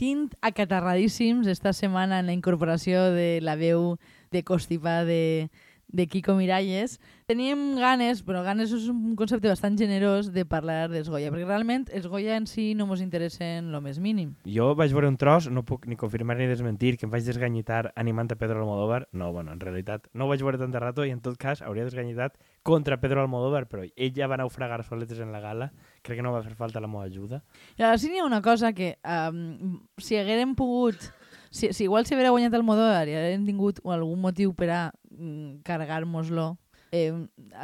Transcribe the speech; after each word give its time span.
sentint 0.00 0.32
acatarradíssims 0.40 1.46
esta 1.46 1.74
setmana 1.74 2.20
en 2.20 2.26
la 2.26 2.32
incorporació 2.32 3.12
de 3.12 3.40
la 3.42 3.54
veu 3.54 3.98
de 4.32 4.42
Constipa 4.42 5.04
de, 5.04 5.50
de 5.92 6.06
Kiko 6.06 6.32
Miralles, 6.34 7.00
teníem 7.28 7.76
ganes, 7.76 8.22
però 8.24 8.40
ganes 8.42 8.72
és 8.72 8.86
un 8.88 9.12
concepte 9.14 9.50
bastant 9.50 9.76
generós 9.76 10.30
de 10.32 10.46
parlar 10.48 10.88
dels 10.88 11.10
Goya, 11.12 11.28
perquè 11.28 11.44
realment 11.44 11.84
els 11.92 12.08
Goya 12.08 12.38
en 12.40 12.46
si 12.48 12.72
no 12.74 12.88
ens 12.88 13.04
interessen 13.04 13.68
lo 13.74 13.82
més 13.84 14.00
mínim. 14.00 14.32
Jo 14.48 14.72
vaig 14.74 14.96
veure 14.96 15.10
un 15.10 15.20
tros, 15.20 15.50
no 15.52 15.66
puc 15.68 15.84
ni 15.84 16.00
confirmar 16.00 16.38
ni 16.38 16.48
desmentir, 16.48 16.96
que 16.96 17.04
em 17.04 17.12
vaig 17.12 17.28
desganyitar 17.28 17.92
animant 17.94 18.32
a 18.32 18.40
Pedro 18.40 18.64
Almodóvar. 18.64 19.06
No, 19.12 19.34
bueno, 19.36 19.52
en 19.52 19.60
realitat 19.60 20.08
no 20.14 20.24
ho 20.24 20.32
vaig 20.32 20.40
veure 20.40 20.56
tant 20.56 20.72
de 20.72 20.80
rato 20.80 21.04
i 21.04 21.12
en 21.12 21.20
tot 21.20 21.36
cas 21.36 21.60
hauria 21.60 21.84
desganyitat 21.84 22.40
contra 22.62 23.02
Pedro 23.04 23.20
Almodóvar, 23.20 23.66
però 23.68 23.84
ell 23.84 24.16
ja 24.16 24.32
va 24.32 24.40
naufragar 24.40 24.80
soletes 24.88 25.20
en 25.20 25.36
la 25.36 25.44
gala. 25.44 25.74
Crec 26.02 26.18
que 26.18 26.24
no 26.24 26.32
va 26.32 26.42
fer 26.42 26.56
falta 26.56 26.80
la 26.80 26.88
meva 26.88 27.04
ajuda. 27.04 27.42
I 27.76 27.84
ara 27.84 27.98
sí 28.00 28.08
n'hi 28.08 28.22
ha 28.22 28.28
una 28.28 28.40
cosa 28.42 28.72
que 28.72 28.94
um, 29.04 29.80
si 30.00 30.16
haguérem 30.16 30.54
pogut 30.56 31.10
si, 31.50 31.72
si 31.72 31.84
igual 31.84 32.06
si 32.06 32.14
haguera 32.14 32.30
guanyat 32.30 32.54
el 32.54 32.64
Modóvar 32.64 33.08
i 33.10 33.14
haguérem 33.18 33.44
tingut 33.44 33.80
algun 33.84 34.20
motiu 34.22 34.54
per 34.54 34.70
a 34.70 34.80
mm, 35.10 35.60
carregar-nos-lo, 35.66 36.54
eh, 36.92 37.12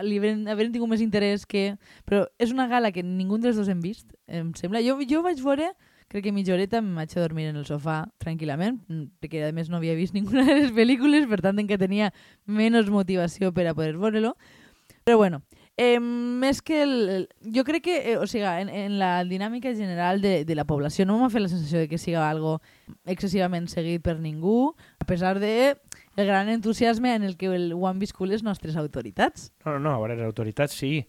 li 0.02 0.20
tingut 0.72 0.90
més 0.90 1.02
interès 1.02 1.46
que... 1.46 1.76
Però 2.04 2.26
és 2.38 2.52
una 2.52 2.66
gala 2.68 2.92
que 2.92 3.04
ningú 3.06 3.38
dels 3.38 3.56
dos 3.56 3.70
hem 3.70 3.80
vist, 3.80 4.10
em 4.26 4.52
sembla. 4.58 4.82
Jo, 4.82 4.98
jo 5.06 5.22
vaig 5.22 5.40
veure, 5.42 5.70
crec 6.10 6.26
que 6.26 6.34
mitja 6.34 6.54
horeta 6.54 6.82
em 6.82 6.92
vaig 6.98 7.14
a 7.14 7.22
dormir 7.22 7.48
en 7.50 7.62
el 7.62 7.66
sofà 7.66 8.04
tranquil·lament, 8.22 8.82
perquè 9.22 9.46
a 9.46 9.52
més 9.54 9.70
no 9.70 9.78
havia 9.78 9.96
vist 9.98 10.14
ninguna 10.18 10.46
de 10.50 10.60
les 10.60 10.74
pel·lícules, 10.74 11.30
per 11.30 11.40
tant 11.46 11.62
en 11.62 11.70
què 11.70 11.78
tenia 11.78 12.12
menys 12.46 12.90
motivació 12.90 13.52
per 13.54 13.68
a 13.70 13.74
poder 13.74 13.94
veure-lo. 13.96 14.34
Però 15.06 15.18
bueno, 15.22 15.44
Eh, 15.76 16.00
més 16.00 16.62
que 16.64 16.78
el, 16.82 17.26
jo 17.52 17.62
crec 17.68 17.82
que, 17.84 17.96
eh, 18.12 18.16
o 18.16 18.24
sigui, 18.24 18.46
en, 18.48 18.70
en 18.72 18.94
la 18.96 19.24
dinàmica 19.28 19.74
general 19.76 20.22
de, 20.22 20.46
de 20.48 20.54
la 20.56 20.64
població 20.64 21.04
no 21.04 21.18
m'ha 21.20 21.28
fet 21.28 21.44
la 21.44 21.50
sensació 21.52 21.82
de 21.82 21.90
que 21.90 22.00
siga 22.00 22.22
algo 22.30 22.62
excessivament 23.04 23.68
seguit 23.68 24.00
per 24.00 24.16
ningú, 24.16 24.72
a 24.96 25.04
pesar 25.04 25.36
de 25.42 25.76
el 26.16 26.24
gran 26.24 26.48
entusiasme 26.48 27.14
en 27.14 27.28
el 27.28 27.36
que 27.36 27.52
el, 27.52 27.74
ho 27.76 27.84
han 27.88 28.00
viscut 28.00 28.32
les 28.32 28.42
nostres 28.42 28.76
autoritats. 28.80 29.50
No, 29.66 29.76
no, 29.76 29.78
no, 29.80 29.92
a 29.92 30.00
veure, 30.00 30.16
les 30.16 30.30
autoritats 30.30 30.72
sí, 30.72 31.04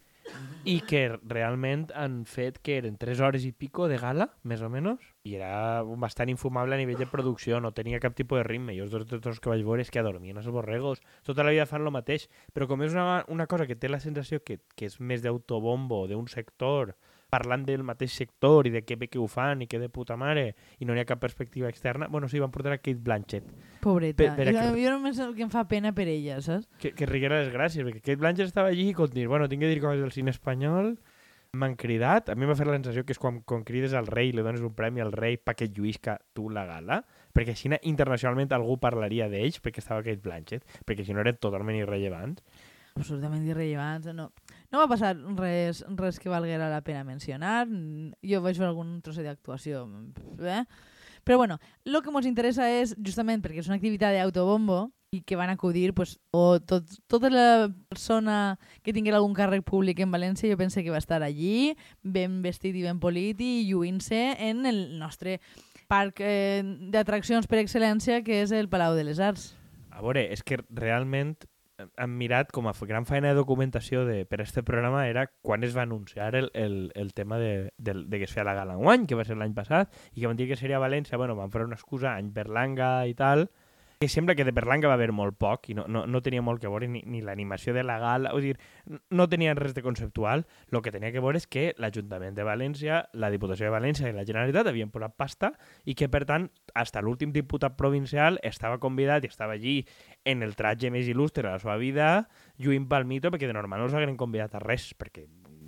i 0.68 0.82
que 0.84 1.02
realment 1.32 1.86
han 1.96 2.20
fet 2.28 2.58
que 2.60 2.76
eren 2.82 2.98
3 3.00 3.22
hores 3.24 3.46
i 3.48 3.54
pico 3.56 3.88
de 3.88 4.00
gala, 4.02 4.28
més 4.44 4.62
o 4.66 4.70
menys, 4.72 5.04
i 5.24 5.38
era 5.38 5.82
bastant 6.02 6.32
infumable 6.32 6.76
a 6.76 6.80
nivell 6.82 7.00
de 7.00 7.08
producció, 7.08 7.62
no 7.64 7.72
tenia 7.76 8.02
cap 8.04 8.18
tipus 8.18 8.42
de 8.42 8.48
ritme. 8.48 8.76
Jo 8.76 8.88
els 8.88 8.92
dos, 8.92 9.08
dos 9.08 9.40
que 9.40 9.52
vaig 9.52 9.64
veure 9.64 9.86
és 9.86 9.92
que 9.94 10.02
adormien 10.04 10.40
els 10.40 10.50
borregos, 10.52 11.00
tota 11.24 11.46
la 11.48 11.56
vida 11.56 11.68
fan 11.70 11.88
el 11.88 11.94
mateix, 11.96 12.28
però 12.54 12.68
com 12.68 12.84
és 12.84 12.96
una, 12.98 13.24
una 13.32 13.48
cosa 13.48 13.68
que 13.68 13.80
té 13.80 13.88
la 13.88 14.02
sensació 14.04 14.44
que, 14.44 14.60
que 14.76 14.92
és 14.92 15.00
més 15.00 15.24
d'autobombo, 15.24 16.04
d'un 16.12 16.28
sector, 16.32 16.98
parlant 17.30 17.66
del 17.68 17.84
mateix 17.88 18.14
sector 18.16 18.68
i 18.68 18.72
de 18.74 18.84
què 18.88 18.98
bé 19.00 19.10
que 19.12 19.20
ho 19.20 19.28
fan 19.32 19.64
i 19.64 19.68
que 19.68 19.80
de 19.82 19.90
puta 19.94 20.18
mare 20.20 20.54
i 20.80 20.88
no 20.88 20.96
hi 20.96 21.02
ha 21.02 21.08
cap 21.10 21.20
perspectiva 21.20 21.70
externa, 21.70 22.08
bueno, 22.08 22.30
sí, 22.32 22.40
van 22.40 22.54
portar 22.54 22.74
a 22.76 22.80
Kate 22.80 23.02
Blanchett. 23.04 23.52
Pobreta. 23.84 24.24
Per, 24.24 24.36
per 24.38 24.54
jo, 24.54 24.64
que... 24.74 24.86
jo 24.86 24.96
només 24.96 25.20
el 25.24 25.36
que 25.36 25.46
em 25.46 25.52
fa 25.54 25.68
pena 25.68 25.94
per 25.98 26.08
ella, 26.12 26.40
saps? 26.42 26.70
Que, 26.82 26.94
que 26.96 27.10
riguera 27.10 27.42
les 27.44 27.52
gràcies, 27.54 27.84
perquè 27.84 28.04
Kate 28.04 28.22
Blanchett 28.22 28.52
estava 28.52 28.74
allí 28.74 28.90
i 28.92 28.96
dir, 29.14 29.28
bueno, 29.28 29.50
tinc 29.52 29.64
que 29.64 29.72
dir 29.72 29.84
coses 29.84 30.02
del 30.02 30.16
cine 30.16 30.32
espanyol, 30.32 30.96
m'han 31.58 31.76
cridat, 31.80 32.30
a 32.30 32.36
mi 32.36 32.46
m'ha 32.46 32.56
fet 32.60 32.68
la 32.68 32.76
sensació 32.76 33.04
que 33.08 33.16
és 33.16 33.22
quan, 33.22 33.42
quan 33.48 33.64
crides 33.68 33.94
al 33.98 34.08
rei 34.08 34.32
i 34.32 34.36
li 34.36 34.44
dones 34.46 34.64
un 34.66 34.74
premi 34.76 35.02
al 35.04 35.14
rei 35.16 35.38
perquè 35.40 35.70
lluïsca 35.72 36.18
tu 36.36 36.50
la 36.54 36.66
gala, 36.68 37.02
perquè 37.34 37.56
així 37.56 37.72
internacionalment 37.90 38.56
algú 38.58 38.78
parlaria 38.82 39.30
d'ells 39.32 39.62
perquè 39.64 39.84
estava 39.84 40.04
Kate 40.06 40.24
Blanchett, 40.24 40.66
perquè 40.86 41.06
si 41.06 41.16
no 41.16 41.24
eren 41.24 41.40
totalment 41.40 41.80
irrellevants. 41.80 42.44
Absolutament 42.98 43.46
irrellevants, 43.46 44.10
no. 44.18 44.32
No 44.74 44.82
va 44.82 44.90
passar 44.92 45.14
res, 45.38 45.84
res 46.00 46.20
que 46.20 46.34
valguera 46.34 46.72
la 46.74 46.82
pena 46.82 47.06
mencionar. 47.08 47.68
Jo 48.26 48.44
vaig 48.44 48.60
veure 48.60 48.74
algun 48.74 48.98
trosset 49.06 49.28
d'actuació. 49.30 49.86
Eh? 50.42 50.64
Però 51.24 51.38
bueno, 51.38 51.60
el 51.86 52.02
que 52.02 52.14
ens 52.14 52.30
interessa 52.30 52.70
és, 52.72 52.96
justament 52.98 53.44
perquè 53.44 53.62
és 53.62 53.70
una 53.70 53.78
activitat 53.78 54.18
d'autobombo, 54.18 54.88
i 55.12 55.22
que 55.22 55.38
van 55.40 55.50
acudir 55.50 55.94
pues, 55.94 56.18
o 56.32 56.60
tot, 56.60 56.84
tota 57.08 57.30
la 57.32 57.70
persona 57.90 58.58
que 58.84 58.92
tingués 58.94 59.16
algun 59.16 59.36
càrrec 59.38 59.64
públic 59.64 60.02
en 60.04 60.12
València 60.12 60.52
jo 60.52 60.60
pense 60.60 60.84
que 60.84 60.92
va 60.92 61.00
estar 61.00 61.22
allí, 61.24 61.78
ben 62.04 62.42
vestit 62.44 62.76
i 62.76 62.84
ben 62.84 63.00
polit 63.00 63.40
i 63.40 63.68
lluint-se 63.70 64.36
en 64.50 64.66
el 64.68 65.00
nostre 65.00 65.40
parc 65.88 66.20
eh, 66.20 66.60
d'atraccions 66.92 67.48
per 67.48 67.62
excel·lència 67.62 68.20
que 68.26 68.42
és 68.44 68.52
el 68.52 68.68
Palau 68.68 68.98
de 68.98 69.06
les 69.08 69.22
Arts. 69.24 69.54
A 69.96 70.04
veure, 70.04 70.28
és 70.28 70.44
que 70.44 70.60
realment 70.68 71.38
hem 71.78 72.14
mirat 72.18 72.52
com 72.52 72.68
a 72.70 72.74
gran 72.90 73.06
feina 73.06 73.30
de 73.30 73.38
documentació 73.38 74.04
de, 74.06 74.24
per 74.26 74.42
este 74.42 74.64
programa 74.66 75.06
era 75.08 75.28
quan 75.46 75.64
es 75.64 75.78
va 75.78 75.84
anunciar 75.84 76.34
el, 76.36 76.50
el, 76.54 76.92
el 76.96 77.14
tema 77.14 77.38
de, 77.38 77.72
de, 77.78 77.94
de 78.06 78.18
que 78.18 78.26
es 78.26 78.34
feia 78.34 78.48
la 78.48 78.56
gala 78.58 78.78
en 78.80 78.90
any, 78.90 79.06
que 79.06 79.16
va 79.20 79.26
ser 79.28 79.38
l'any 79.38 79.54
passat, 79.54 79.94
i 80.14 80.22
que 80.22 80.28
van 80.28 80.40
dir 80.40 80.48
que 80.50 80.58
seria 80.58 80.80
a 80.82 80.84
València, 80.84 81.18
bueno, 81.22 81.36
van 81.38 81.54
fer 81.54 81.66
una 81.66 81.78
excusa 81.78 82.16
any 82.16 82.32
per 82.34 82.48
l'anga 82.50 83.06
i 83.06 83.14
tal, 83.14 83.48
que 84.00 84.08
sembla 84.08 84.36
que 84.36 84.46
de 84.46 84.52
Berlanga 84.52 84.88
va 84.88 84.94
haver 84.94 85.12
molt 85.12 85.38
poc 85.42 85.72
i 85.72 85.76
no, 85.78 85.88
no, 85.90 86.04
no 86.06 86.22
tenia 86.22 86.44
molt 86.46 86.62
que 86.62 86.70
veure 86.70 86.88
ni, 86.92 87.02
ni 87.10 87.24
l'animació 87.26 87.74
de 87.74 87.82
la 87.84 87.98
gala, 87.98 88.34
o 88.36 88.42
dir, 88.44 88.56
no 89.10 89.26
tenia 89.30 89.56
res 89.58 89.74
de 89.74 89.82
conceptual, 89.82 90.46
el 90.72 90.82
que 90.86 90.94
tenia 90.94 91.12
que 91.16 91.24
veure 91.24 91.42
és 91.42 91.48
que 91.50 91.72
l'Ajuntament 91.82 92.38
de 92.38 92.46
València, 92.46 93.02
la 93.18 93.32
Diputació 93.34 93.68
de 93.68 93.74
València 93.74 94.12
i 94.12 94.16
la 94.16 94.26
Generalitat 94.28 94.70
havien 94.70 94.94
posat 94.94 95.18
pasta 95.18 95.52
i 95.86 95.98
que, 95.98 96.12
per 96.14 96.26
tant, 96.30 96.50
fins 96.76 96.94
l'últim 97.02 97.34
diputat 97.34 97.78
provincial 97.78 98.38
estava 98.46 98.78
convidat 98.78 99.26
i 99.26 99.32
estava 99.32 99.58
allí 99.58 99.80
en 100.26 100.46
el 100.46 100.56
tratge 100.60 100.92
més 100.94 101.10
il·lustre 101.10 101.48
de 101.48 101.56
la 101.56 101.64
seva 101.64 101.78
vida, 101.82 102.28
lluint 102.62 102.88
pel 102.90 103.10
mito, 103.10 103.34
perquè 103.34 103.50
de 103.50 103.58
normal 103.58 103.82
no 103.82 103.90
els 103.90 103.98
hagueren 103.98 104.18
convidat 104.18 104.56
a 104.56 104.62
res, 104.62 104.92
perquè 104.98 105.26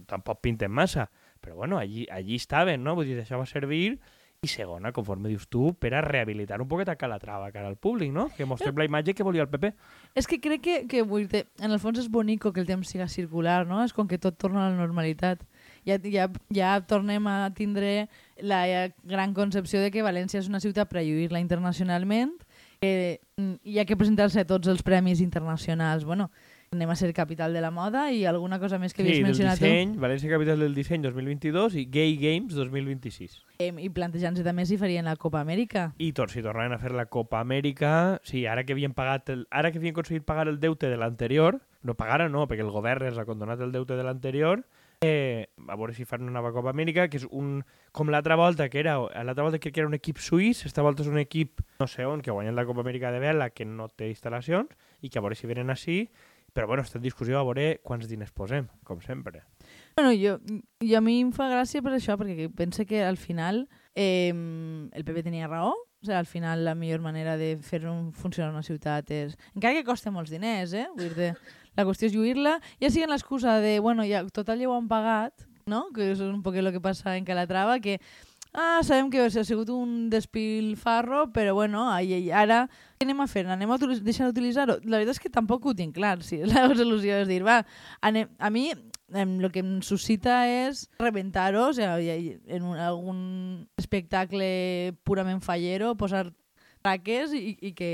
tampoc 0.09 0.41
pinten 0.41 0.71
massa. 0.71 1.09
Però 1.39 1.55
bueno, 1.55 1.77
allí, 1.77 2.05
allí 2.11 2.35
estaven, 2.35 2.83
no? 2.83 2.95
Vull 2.97 3.07
dir, 3.07 3.19
això 3.21 3.39
va 3.39 3.45
servir 3.47 3.99
i 4.41 4.47
segona, 4.47 4.93
conforme 4.95 5.27
dius 5.27 5.49
tu, 5.51 5.73
per 5.75 5.91
a 5.97 6.01
rehabilitar 6.01 6.61
un 6.63 6.67
poquet 6.71 6.87
a 6.87 6.95
Calatrava 6.95 7.49
cara 7.51 7.67
al 7.67 7.75
públic, 7.75 8.13
no? 8.15 8.29
Que 8.37 8.45
mostrem 8.47 8.77
la 8.79 8.85
imatge 8.87 9.11
que 9.13 9.25
volia 9.27 9.43
el 9.43 9.49
PP. 9.51 9.73
És 10.15 10.29
que 10.31 10.39
crec 10.39 10.61
que, 10.63 10.75
que 10.87 11.01
vull 11.03 11.25
dir, 11.27 11.41
en 11.59 11.75
el 11.75 11.81
fons 11.83 11.99
és 11.99 12.07
bonico 12.07 12.53
que 12.55 12.63
el 12.63 12.69
temps 12.69 12.87
siga 12.87 13.09
circular, 13.11 13.65
no? 13.67 13.81
És 13.83 13.91
com 13.91 14.07
que 14.07 14.21
tot 14.21 14.37
torna 14.39 14.63
a 14.63 14.69
la 14.69 14.77
normalitat. 14.79 15.43
Ja, 15.83 15.99
ja, 16.07 16.29
ja 16.55 16.71
tornem 16.87 17.27
a 17.27 17.49
tindre 17.57 18.07
la 18.39 18.61
gran 19.03 19.35
concepció 19.35 19.83
de 19.83 19.91
que 19.91 20.05
València 20.07 20.39
és 20.39 20.47
una 20.47 20.63
ciutat 20.63 20.87
per 20.87 21.03
lluir-la 21.03 21.43
internacionalment, 21.43 22.31
que 22.79 23.19
hi 23.67 23.79
ha 23.79 23.87
que 23.87 23.99
presentar-se 23.99 24.39
a 24.39 24.47
tots 24.47 24.71
els 24.71 24.87
premis 24.87 25.19
internacionals. 25.19 26.07
Bueno, 26.07 26.31
anem 26.71 26.89
a 26.89 26.95
ser 26.95 27.13
capital 27.13 27.53
de 27.53 27.61
la 27.61 27.71
moda 27.71 28.11
i 28.13 28.25
alguna 28.29 28.59
cosa 28.61 28.77
més 28.77 28.93
que 28.93 29.01
havies 29.01 29.17
sí, 29.17 29.23
mencionat 29.25 29.57
disseny, 29.57 29.95
tu. 29.95 30.03
València 30.03 30.29
capital 30.29 30.61
del 30.61 30.75
disseny 30.77 31.01
2022 31.05 31.77
i 31.81 31.85
Gay 31.89 32.17
Games 32.21 32.53
2026. 32.53 33.39
Eh, 33.59 33.71
I 33.73 33.89
plantejant-se 33.93 34.45
també 34.45 34.67
si 34.69 34.77
farien 34.77 35.09
la 35.09 35.15
Copa 35.17 35.41
Amèrica. 35.41 35.89
I 35.97 36.11
tots, 36.13 36.35
si 36.37 36.45
tornaven 36.45 36.77
a 36.77 36.81
fer 36.81 36.93
la 36.93 37.07
Copa 37.09 37.41
Amèrica, 37.41 38.19
sí, 38.23 38.45
ara 38.45 38.65
que 38.67 38.77
havien 38.77 38.93
pagat 38.93 39.33
el, 39.33 39.47
ara 39.49 39.71
que 39.73 39.81
havien 39.81 39.97
aconseguit 39.97 40.27
pagar 40.27 40.47
el 40.51 40.59
deute 40.61 40.91
de 40.91 40.99
l'anterior, 41.01 41.57
no 41.81 41.97
pagara 41.97 42.29
no, 42.29 42.45
perquè 42.45 42.65
el 42.65 42.73
govern 42.75 43.09
els 43.09 43.17
ha 43.17 43.25
condonat 43.25 43.61
el 43.65 43.73
deute 43.73 43.97
de 43.97 44.05
l'anterior, 44.05 44.61
eh, 45.01 45.47
a 45.67 45.75
veure 45.75 45.93
si 45.95 46.05
fan 46.05 46.21
una 46.21 46.35
nova 46.35 46.51
Copa 46.51 46.73
Amèrica, 46.73 47.07
que 47.09 47.17
és 47.21 47.25
un, 47.31 47.63
com 47.95 48.11
l'altra 48.11 48.35
volta, 48.35 48.67
que 48.69 48.81
era, 48.81 48.97
l'altra 49.23 49.45
volta 49.45 49.59
que 49.59 49.71
era 49.73 49.87
un 49.87 49.95
equip 49.95 50.19
suís, 50.19 50.65
esta 50.67 50.83
volta 50.83 51.05
és 51.05 51.09
un 51.09 51.17
equip, 51.21 51.63
no 51.79 51.87
sé 51.87 52.05
on, 52.05 52.21
que 52.21 52.29
ha 52.29 52.35
guanyat 52.35 52.57
la 52.57 52.67
Copa 52.67 52.83
Amèrica 52.83 53.13
de 53.15 53.23
vela, 53.23 53.49
que 53.55 53.65
no 53.65 53.87
té 53.87 54.11
instal·lacions, 54.11 54.75
i 55.01 55.09
que 55.09 55.19
a 55.19 55.23
veure 55.23 55.39
si 55.39 55.47
venen 55.47 55.71
així, 55.71 56.09
però 56.53 56.67
bueno, 56.67 56.83
està 56.83 56.99
en 56.99 57.05
discussió 57.05 57.39
a 57.39 57.43
veure 57.47 57.79
quants 57.85 58.07
diners 58.09 58.33
posem, 58.35 58.67
com 58.87 59.01
sempre. 59.03 59.43
Bueno, 59.95 60.13
jo, 60.15 60.37
jo 60.83 60.97
a 60.97 61.03
mi 61.03 61.19
em 61.21 61.33
fa 61.35 61.49
gràcia 61.51 61.83
per 61.85 61.93
això, 61.95 62.17
perquè 62.19 62.49
penso 62.55 62.85
que 62.89 63.03
al 63.05 63.17
final 63.17 63.65
eh, 63.95 64.31
el 64.31 65.05
PP 65.05 65.25
tenia 65.27 65.49
raó, 65.49 65.73
o 65.75 66.05
sigui, 66.05 66.15
al 66.15 66.29
final 66.29 66.63
la 66.65 66.75
millor 66.75 67.01
manera 67.03 67.35
de 67.37 67.57
fer 67.61 67.83
un, 67.89 68.13
funcionar 68.15 68.53
una 68.53 68.63
ciutat 68.63 69.11
és... 69.11 69.35
Encara 69.55 69.75
que 69.75 69.87
costa 69.87 70.13
molts 70.15 70.31
diners, 70.31 70.73
eh? 70.73 70.87
Vull 70.95 71.11
dir 71.17 71.33
la 71.75 71.85
qüestió 71.87 72.07
és 72.09 72.15
lluir-la, 72.15 72.57
ja 72.79 72.89
sigui 72.89 73.07
l'excusa 73.09 73.59
de, 73.63 73.77
bueno, 73.83 74.05
ja, 74.07 74.23
total 74.35 74.63
ja 74.63 74.69
ho 74.71 74.77
han 74.77 74.87
pagat, 74.91 75.45
no? 75.69 75.85
Que 75.95 76.11
és 76.13 76.23
un 76.23 76.41
poc 76.43 76.57
el 76.59 76.71
que 76.73 76.81
passa 76.83 77.17
en 77.17 77.27
Calatrava, 77.27 77.77
que 77.83 77.99
ah, 78.53 78.81
sabem 78.83 79.09
que 79.11 79.21
ha 79.25 79.43
sigut 79.43 79.69
un 79.73 80.09
despilfarro, 80.09 81.27
però 81.33 81.53
bueno, 81.53 81.89
ai, 81.91 82.13
ai, 82.13 82.29
ara 82.31 82.63
què 82.97 83.07
anem 83.07 83.21
a 83.23 83.27
fer? 83.31 83.45
Anem 83.47 83.71
a 83.71 83.77
deixar 83.79 84.29
d'utilitzar-ho? 84.29 84.79
La 84.83 84.99
veritat 84.99 85.17
és 85.17 85.23
que 85.23 85.33
tampoc 85.33 85.65
ho 85.65 85.75
tinc 85.75 85.95
clar, 85.95 86.17
si 86.25 86.41
la 86.43 86.67
solució 86.81 87.21
és 87.23 87.29
dir, 87.29 87.41
va, 87.45 87.61
anem, 88.01 88.31
a 88.39 88.49
mi 88.49 88.69
el 89.09 89.49
que 89.51 89.63
em 89.63 89.79
suscita 89.81 90.43
és 90.45 90.87
rebentar-ho, 91.01 91.69
o 91.69 91.73
sigui, 91.73 92.37
en 92.47 92.65
un, 92.65 92.77
algun 92.77 93.21
espectacle 93.81 94.49
purament 95.03 95.41
fallero, 95.41 95.95
posar 95.97 96.27
traques 96.83 97.33
i, 97.35 97.57
i 97.61 97.73
que 97.75 97.91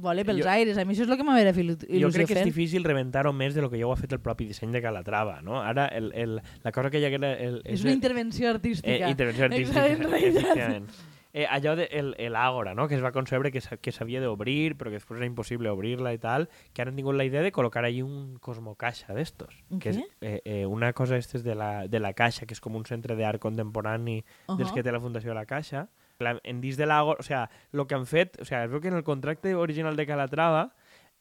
vole 0.00 0.24
pels 0.28 0.44
jo, 0.44 0.48
aires. 0.50 0.78
A 0.78 0.86
mi 0.86 0.94
això 0.94 1.04
és 1.04 1.10
el 1.10 1.18
que 1.20 1.26
m'havia 1.26 1.52
fet 1.52 1.66
il·lusió 1.66 2.00
Jo 2.04 2.12
crec 2.14 2.30
que 2.30 2.38
fer. 2.38 2.46
és 2.46 2.50
difícil 2.52 2.86
rebentar-ho 2.86 3.32
més 3.32 3.54
de 3.54 3.64
lo 3.64 3.70
que 3.72 3.80
ja 3.80 3.86
ho 3.86 3.92
ha 3.92 4.00
fet 4.00 4.14
el 4.16 4.22
propi 4.24 4.48
disseny 4.48 4.72
de 4.74 4.82
Calatrava, 4.84 5.40
no? 5.42 5.60
Ara, 5.60 5.86
el, 5.88 6.10
el, 6.14 6.40
la 6.64 6.72
cosa 6.72 6.90
que 6.90 7.02
hi 7.02 7.06
haguera... 7.10 7.34
El, 7.34 7.60
és 7.64 7.84
una 7.86 7.94
intervenció 7.96 8.50
artística. 8.50 8.96
Eh, 9.08 9.14
intervenció 9.14 9.50
artística, 9.50 9.86
efectivament. 9.86 10.90
Eh, 11.34 11.46
allò 11.46 11.76
de 11.76 11.84
el, 11.92 12.14
el 12.18 12.36
Ágora, 12.36 12.74
no? 12.74 12.88
que 12.88 12.94
es 12.94 13.04
va 13.04 13.12
concebre 13.12 13.52
que, 13.52 13.60
que 13.60 13.92
s'havia 13.92 14.20
d'obrir, 14.22 14.78
però 14.80 14.88
que 14.88 14.96
després 14.96 15.20
era 15.20 15.28
impossible 15.28 15.68
obrir-la 15.70 16.14
i 16.16 16.18
tal, 16.18 16.48
que 16.72 16.82
han 16.82 16.96
tingut 16.96 17.18
la 17.18 17.26
idea 17.28 17.44
de 17.44 17.52
col·locar 17.52 17.84
allí 17.84 18.00
un 18.02 18.38
cosmocaixa 18.40 19.12
d'estos. 19.14 19.60
Que 19.78 19.92
és 19.92 20.00
eh, 20.20 20.40
eh, 20.42 20.64
una 20.66 20.94
cosa 20.96 21.20
estes 21.20 21.44
de 21.44 21.54
la, 21.54 21.86
de 21.86 22.00
la 22.00 22.14
Caixa, 22.16 22.48
que 22.48 22.56
és 22.56 22.64
com 22.64 22.74
un 22.80 22.88
centre 22.88 23.14
d'art 23.14 23.38
contemporani 23.38 24.22
uh 24.22 24.24
-huh. 24.24 24.56
dels 24.56 24.72
que 24.72 24.82
té 24.82 24.90
la 24.90 25.00
Fundació 25.04 25.30
de 25.30 25.36
la 25.36 25.46
Caixa, 25.46 25.88
La, 26.18 26.32
en 26.42 26.60
dins 26.60 26.74
de 26.74 26.86
l'Àgora, 26.86 27.22
o 27.22 27.22
sigui, 27.22 27.44
el 27.78 27.84
que 27.86 27.94
han 27.94 28.06
fet, 28.10 28.40
o 28.42 28.46
sigui, 28.46 28.58
es 28.64 28.72
veu 28.72 28.80
que 28.82 28.90
en 28.90 28.96
el 28.98 29.04
contracte 29.06 29.52
original 29.54 29.94
de 29.94 30.06
Calatrava 30.08 30.64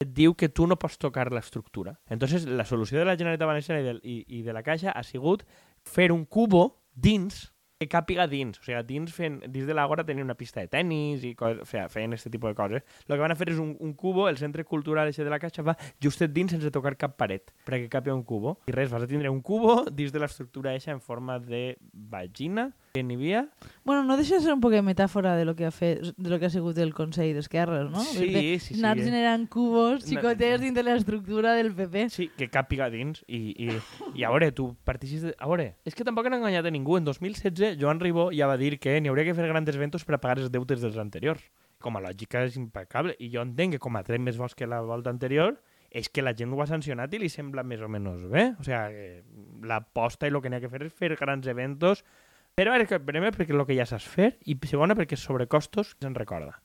et 0.02 0.10
diu 0.18 0.34
que 0.34 0.50
tu 0.50 0.66
no 0.66 0.78
pots 0.82 0.98
tocar 0.98 1.28
l'estructura. 1.34 2.00
Entonces, 2.10 2.48
la 2.50 2.66
solució 2.66 2.98
de 2.98 3.06
la 3.06 3.14
Generalitat 3.18 3.50
Valenciana 3.50 3.82
i 3.82 3.86
de, 3.86 3.94
i, 4.02 4.18
i 4.40 4.42
de 4.46 4.58
la 4.58 4.64
Caixa 4.66 4.96
ha 4.98 5.04
sigut 5.06 5.46
fer 5.86 6.10
un 6.14 6.26
cubo 6.26 6.64
dins 6.94 7.46
que 7.78 7.86
càpiga 7.86 8.26
dins. 8.26 8.58
O 8.58 8.66
sigui, 8.66 8.80
dins, 8.90 9.14
fent, 9.14 9.38
dins 9.54 9.70
de 9.70 9.76
l'Àgora 9.78 10.06
tenia 10.06 10.26
una 10.26 10.36
pista 10.38 10.64
de 10.64 10.70
tennis 10.72 11.22
i 11.30 11.36
coses, 11.38 11.62
o 11.62 11.70
sigui, 11.70 11.86
feien 11.94 12.18
aquest 12.18 12.32
tipus 12.34 12.56
de 12.56 12.58
coses. 12.58 12.98
El 13.06 13.14
que 13.16 13.22
van 13.22 13.34
a 13.34 13.38
fer 13.38 13.52
és 13.54 13.62
un, 13.62 13.76
un 13.86 13.94
cubo, 13.94 14.26
el 14.32 14.42
centre 14.42 14.66
cultural 14.66 15.14
de 15.14 15.30
la 15.30 15.40
Caixa 15.42 15.62
va 15.62 15.78
justet 16.02 16.34
dins 16.34 16.58
sense 16.58 16.74
tocar 16.74 16.96
cap 16.98 17.14
paret, 17.22 17.54
perquè 17.70 17.86
capi 18.00 18.14
un 18.14 18.26
cubo. 18.26 18.58
I 18.66 18.74
res, 18.74 18.90
vas 18.90 19.06
a 19.06 19.10
tindre 19.10 19.30
un 19.30 19.44
cubo 19.46 19.84
dins 19.92 20.10
de 20.14 20.26
l'estructura 20.26 20.74
eixa 20.74 20.92
en 20.92 21.02
forma 21.06 21.38
de 21.38 21.78
vagina, 21.94 22.72
que 22.98 23.04
n'hi 23.06 23.16
havia. 23.16 23.44
Bueno, 23.86 24.04
no 24.04 24.18
deixa 24.18 24.36
de 24.36 24.42
ser 24.44 24.52
un 24.56 24.60
poc 24.64 24.74
de 24.74 24.82
metàfora 24.84 25.36
de 25.38 25.46
lo 25.46 25.54
que 25.56 25.68
ha, 25.70 25.72
fet, 25.72 26.02
de 26.18 26.30
lo 26.34 26.40
que 26.42 26.48
ha 26.50 26.50
sigut 26.52 26.78
el 26.82 26.92
Consell 26.98 27.32
d'Esquerres, 27.38 27.88
no? 27.94 28.02
Sí, 28.04 28.28
De- 28.34 28.42
sí, 28.60 28.74
sí, 28.74 28.80
Anar 28.82 28.98
eh. 28.98 29.06
generant 29.06 29.46
cubos 29.54 30.04
xicotets 30.04 30.60
dins 30.66 30.76
de 30.76 30.84
l'estructura 30.84 31.54
del 31.56 31.72
PP. 31.78 32.08
Sí, 32.14 32.28
que 32.36 32.50
càpiga 32.52 32.90
dins. 32.92 33.24
I, 33.30 33.54
i, 33.70 33.70
i 34.18 34.26
a 34.28 34.34
veure, 34.34 34.52
tu 34.58 34.72
partixis 34.84 35.24
de... 35.30 35.36
A 35.38 35.48
veure, 35.48 35.76
és 35.86 35.96
que 35.96 36.04
tampoc 36.08 36.28
han 36.28 36.40
enganyat 36.42 36.66
a 36.68 36.74
ningú. 36.74 36.98
En 36.98 37.06
2016, 37.08 37.78
Joan 37.80 38.02
Ribó 38.04 38.28
ja 38.36 38.50
va 38.50 38.58
dir 38.58 38.76
que 38.82 38.98
n'hi 39.00 39.14
hauria 39.14 39.30
que 39.30 39.38
fer 39.38 39.48
grans 39.48 39.70
eventos 39.74 40.04
per 40.04 40.18
a 40.18 40.22
pagar 40.24 40.42
els 40.42 40.52
deutes 40.52 40.82
dels 40.84 40.98
anteriors. 40.98 41.46
Com 41.80 41.96
a 41.96 42.02
lògica 42.02 42.42
és 42.44 42.58
impecable. 42.58 43.14
I 43.22 43.30
jo 43.30 43.44
entenc 43.46 43.76
que 43.78 43.80
com 43.84 43.96
a 43.96 44.04
tret 44.04 44.20
més 44.20 44.36
vols 44.42 44.56
que 44.58 44.66
la 44.66 44.82
volta 44.82 45.12
anterior, 45.14 45.60
és 45.94 46.10
que 46.12 46.22
la 46.26 46.34
gent 46.36 46.52
ho 46.52 46.60
ha 46.62 46.66
sancionat 46.68 47.14
i 47.16 47.20
li 47.22 47.30
sembla 47.32 47.64
més 47.64 47.80
o 47.86 47.88
menys 47.88 48.26
bé. 48.28 48.50
O 48.60 48.64
sigui, 48.66 49.22
l'aposta 49.70 50.28
i 50.28 50.34
el 50.34 50.42
que 50.44 50.50
n'hi 50.52 50.58
ha 50.60 50.64
que 50.64 50.70
fer 50.72 50.82
és 50.86 50.94
fer 50.94 51.14
grans 51.16 51.48
eventos 51.48 52.04
però 52.58 52.74
que- 52.90 53.00
primer 53.00 53.32
perquè 53.36 53.54
el 53.54 53.66
que 53.70 53.76
ja 53.78 53.86
saps 53.86 54.08
fer 54.10 54.32
i 54.50 54.58
segona 54.66 54.96
perquè 54.98 55.16
sobre 55.16 55.46
costos 55.48 55.96
se'n 56.02 56.16
recorda. 56.18 56.58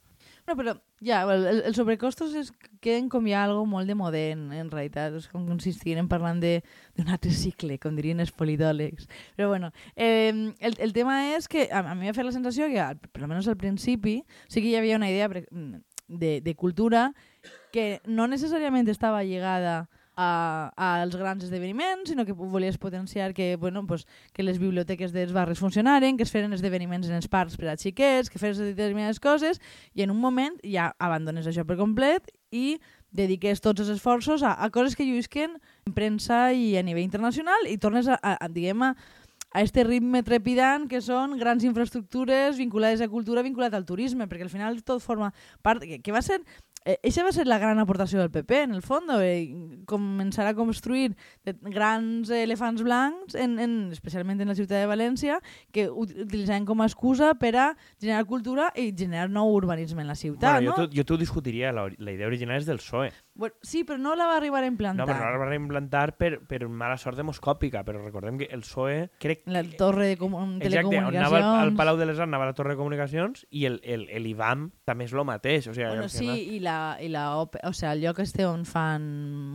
No, 0.49 0.57
però 0.59 0.73
ja, 0.99 1.21
el, 1.31 1.45
el, 1.69 1.75
sobrecostos 1.77 2.33
és, 2.35 2.49
queden 2.83 3.07
com 3.13 3.29
ja 3.31 3.45
algo 3.45 3.63
molt 3.69 3.87
de 3.87 3.95
modern, 3.95 4.49
en 4.57 4.73
realitat. 4.73 5.15
És 5.15 5.29
com 5.31 5.45
si 5.63 5.71
estiguin 5.71 6.09
parlant 6.11 6.41
d'un 6.43 7.13
altre 7.15 7.31
cicle, 7.31 7.77
com 7.79 7.95
dirien 7.95 8.19
els 8.25 8.33
politòlegs. 8.35 9.07
Però 9.37 9.47
bueno, 9.53 9.71
eh, 9.95 10.33
el, 10.59 10.75
el 10.83 10.93
tema 10.97 11.37
és 11.37 11.47
que 11.47 11.69
a, 11.71 11.85
a 11.85 11.95
mi 11.95 12.09
m'ha 12.09 12.17
fet 12.17 12.27
la 12.27 12.35
sensació 12.35 12.67
que, 12.73 12.81
al- 12.83 12.99
per 12.99 13.23
almenys 13.23 13.47
al 13.53 13.57
principi, 13.61 14.17
sí 14.49 14.61
que 14.65 14.73
hi 14.73 14.77
havia 14.81 14.97
una 14.99 15.11
idea 15.13 15.29
de, 16.09 16.41
de 16.43 16.55
cultura 16.59 17.13
que 17.71 18.01
no 18.07 18.27
necessàriament 18.27 18.89
estava 18.91 19.23
lligada 19.23 19.77
a, 19.79 19.89
als 20.17 21.17
grans 21.17 21.45
esdeveniments, 21.45 22.11
sinó 22.11 22.27
que 22.27 22.33
volies 22.33 22.79
potenciar 22.79 23.33
que, 23.33 23.57
bueno, 23.57 23.87
pues, 23.87 24.07
que 24.33 24.43
les 24.43 24.59
biblioteques 24.59 25.13
dels 25.13 25.33
barris 25.33 25.59
funcionaren, 25.59 26.17
que 26.17 26.23
es 26.23 26.31
feren 26.31 26.53
esdeveniments 26.53 27.09
en 27.09 27.17
els 27.17 27.29
parcs 27.29 27.57
per 27.57 27.71
a 27.73 27.77
xiquets, 27.77 28.29
que 28.29 28.39
fes 28.39 28.59
determinades 28.59 29.21
coses, 29.21 29.61
i 29.95 30.03
en 30.03 30.11
un 30.11 30.21
moment 30.21 30.59
ja 30.63 30.93
abandones 30.99 31.49
això 31.49 31.65
per 31.65 31.79
complet 31.81 32.29
i 32.53 32.79
dediques 33.13 33.61
tots 33.61 33.81
els 33.81 33.93
esforços 33.93 34.43
a, 34.43 34.53
a 34.53 34.71
coses 34.71 34.97
que 34.97 35.05
lluisquen 35.05 35.59
en 35.87 35.97
premsa 35.97 36.53
i 36.53 36.77
a 36.77 36.83
nivell 36.85 37.05
internacional 37.05 37.69
i 37.69 37.77
tornes 37.79 38.09
a, 38.09 38.17
a, 38.21 38.37
a 38.41 38.49
diguem, 38.49 38.85
a, 38.85 38.95
a 39.53 39.63
este 39.63 39.85
ritme 39.85 40.23
trepidant 40.25 40.89
que 40.89 41.03
són 41.05 41.37
grans 41.41 41.65
infraestructures 41.65 42.57
vinculades 42.57 43.05
a 43.05 43.09
cultura, 43.13 43.45
vinculades 43.45 43.77
al 43.77 43.89
turisme, 43.89 44.27
perquè 44.29 44.49
al 44.49 44.53
final 44.53 44.81
tot 44.83 45.05
forma 45.05 45.33
part... 45.63 45.85
Que, 45.85 46.01
que 46.01 46.13
va 46.13 46.25
ser... 46.25 46.41
Eh, 46.85 46.99
Eixa 47.07 47.23
va 47.23 47.31
ser 47.33 47.47
la 47.47 47.59
gran 47.63 47.79
aportació 47.79 48.19
del 48.19 48.31
PP, 48.35 48.63
en 48.65 48.73
el 48.75 48.83
fons, 48.83 49.07
eh, 49.23 49.55
començar 49.87 50.47
a 50.49 50.55
construir 50.59 51.13
grans 51.63 52.31
elefants 52.31 52.83
blancs, 52.83 53.35
en, 53.39 53.59
en, 53.63 53.77
especialment 53.93 54.41
en 54.43 54.49
la 54.51 54.57
ciutat 54.59 54.81
de 54.83 54.89
València, 54.91 55.39
que 55.73 55.89
ut- 55.91 56.15
utilitzaven 56.27 56.67
com 56.67 56.83
a 56.83 56.89
excusa 56.91 57.35
per 57.39 57.53
a 57.57 57.67
generar 58.01 58.25
cultura 58.27 58.71
i 58.75 58.91
generar 58.97 59.29
nou 59.31 59.53
urbanisme 59.55 60.03
en 60.03 60.09
la 60.11 60.17
ciutat, 60.19 60.59
bueno, 60.61 60.75
no? 60.77 60.89
jo 60.91 61.05
t'ho- 61.07 61.19
discutiria, 61.23 61.71
la, 61.73 61.89
la 61.99 62.13
idea 62.13 62.27
original 62.27 62.59
és 62.59 62.67
del 62.67 62.79
PSOE. 62.83 63.13
Bueno, 63.35 63.55
sí, 63.63 63.83
però 63.83 63.97
no 63.99 64.15
la 64.15 64.27
va 64.27 64.37
arribar 64.37 64.59
a 64.61 64.67
No, 64.67 64.73
implantar. 64.75 65.07
però 65.07 65.25
no 65.25 65.31
la 65.33 65.39
va 65.41 65.47
reimplantar 65.49 66.17
per, 66.19 66.41
per 66.47 66.69
mala 66.69 66.99
sort 67.01 67.17
demoscòpica, 67.17 67.81
però 67.83 68.03
recordem 68.05 68.37
que 68.37 68.45
el 68.53 68.61
PSOE, 68.61 69.09
crec 69.19 69.41
La 69.47 69.63
torre 69.65 70.07
de 70.07 70.19
comu- 70.21 70.43
Exacte, 70.61 70.99
on 70.99 71.07
anava 71.17 71.39
al, 71.39 71.43
al 71.43 71.73
telecomunicacions... 71.73 71.79
Palau 71.79 71.97
de 71.97 72.07
les 72.11 72.19
Arts, 72.19 72.29
anava 72.29 72.45
a 72.45 72.51
la 72.51 72.55
Torre 72.59 72.75
de 72.75 72.77
Comunicacions 72.77 73.47
i 73.49 73.65
el, 73.65 73.81
el, 73.85 74.05
el 74.11 74.27
IBAM 74.27 74.67
també 74.85 75.07
és 75.09 75.15
el 75.17 75.25
mateix. 75.25 75.67
O 75.67 75.73
sigui, 75.73 75.89
Bueno, 75.89 76.11
sí, 76.13 76.19
final- 76.27 76.39
i 76.39 76.61
la, 76.61 76.77
i 77.01 77.09
la 77.09 77.25
òpera, 77.41 77.69
o 77.69 77.73
sigui, 77.73 77.93
el 77.95 78.05
lloc 78.05 78.21
este 78.21 78.45
on 78.47 78.67
fan 78.69 79.03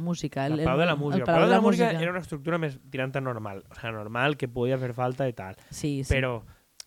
música. 0.01 0.47
El, 0.47 0.57
El, 0.59 0.65
Palau 0.65 0.79
de 0.79 0.85
la 0.89 0.97
el 0.97 0.97
Música. 0.97 1.21
El 1.21 1.25
Palau 1.29 1.47
de 1.47 1.56
la, 1.56 1.62
Música 1.62 1.91
era 2.01 2.12
una 2.12 2.25
estructura 2.25 2.57
més 2.57 2.79
tirant 2.89 3.13
normal. 3.21 3.63
O 3.69 3.75
sigui, 3.77 3.94
normal, 3.94 4.38
que 4.41 4.47
podia 4.50 4.77
fer 4.81 4.94
falta 4.97 5.29
i 5.29 5.33
tal. 5.38 5.56
Sí, 5.69 6.03
sí. 6.03 6.13
Però 6.15 6.39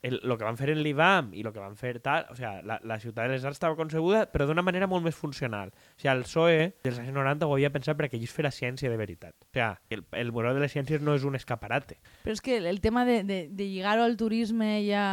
el, 0.02 0.20
lo 0.24 0.38
que 0.38 0.44
van 0.44 0.56
fer 0.56 0.70
en 0.72 0.80
l'IBAM 0.82 1.32
i 1.36 1.42
el 1.44 1.52
que 1.52 1.60
van 1.60 1.76
fer 1.76 1.98
tal, 2.00 2.26
o 2.32 2.36
sigui, 2.38 2.50
la, 2.66 2.78
la 2.88 2.98
ciutat 3.02 3.28
de 3.28 3.34
les 3.36 3.44
arts 3.44 3.58
estava 3.58 3.76
concebuda 3.76 4.24
però 4.32 4.46
d'una 4.48 4.64
manera 4.64 4.88
molt 4.88 5.04
més 5.04 5.16
funcional. 5.16 5.72
O 5.74 6.00
sigui, 6.00 6.12
el 6.14 6.24
PSOE 6.24 6.60
dels 6.84 7.00
anys 7.02 7.12
90 7.16 7.46
ho 7.48 7.54
havia 7.56 7.72
pensat 7.74 7.98
perquè 7.98 8.16
allí 8.16 8.28
es 8.28 8.34
fera 8.34 8.52
ciència 8.54 8.90
de 8.92 9.00
veritat. 9.00 9.36
O 9.44 9.52
sigui, 9.52 9.98
el, 9.98 10.04
el 10.22 10.32
Museu 10.32 10.56
de 10.56 10.64
les 10.64 10.72
Ciències 10.72 11.04
no 11.04 11.16
és 11.18 11.26
un 11.28 11.36
escaparate. 11.36 11.98
Però 12.24 12.36
és 12.36 12.44
que 12.44 12.56
el 12.60 12.80
tema 12.80 13.04
de, 13.04 13.22
de, 13.24 13.42
de 13.50 13.66
lligar-ho 13.68 14.06
al 14.06 14.16
turisme 14.20 14.78
i 14.80 14.92
a, 14.96 15.08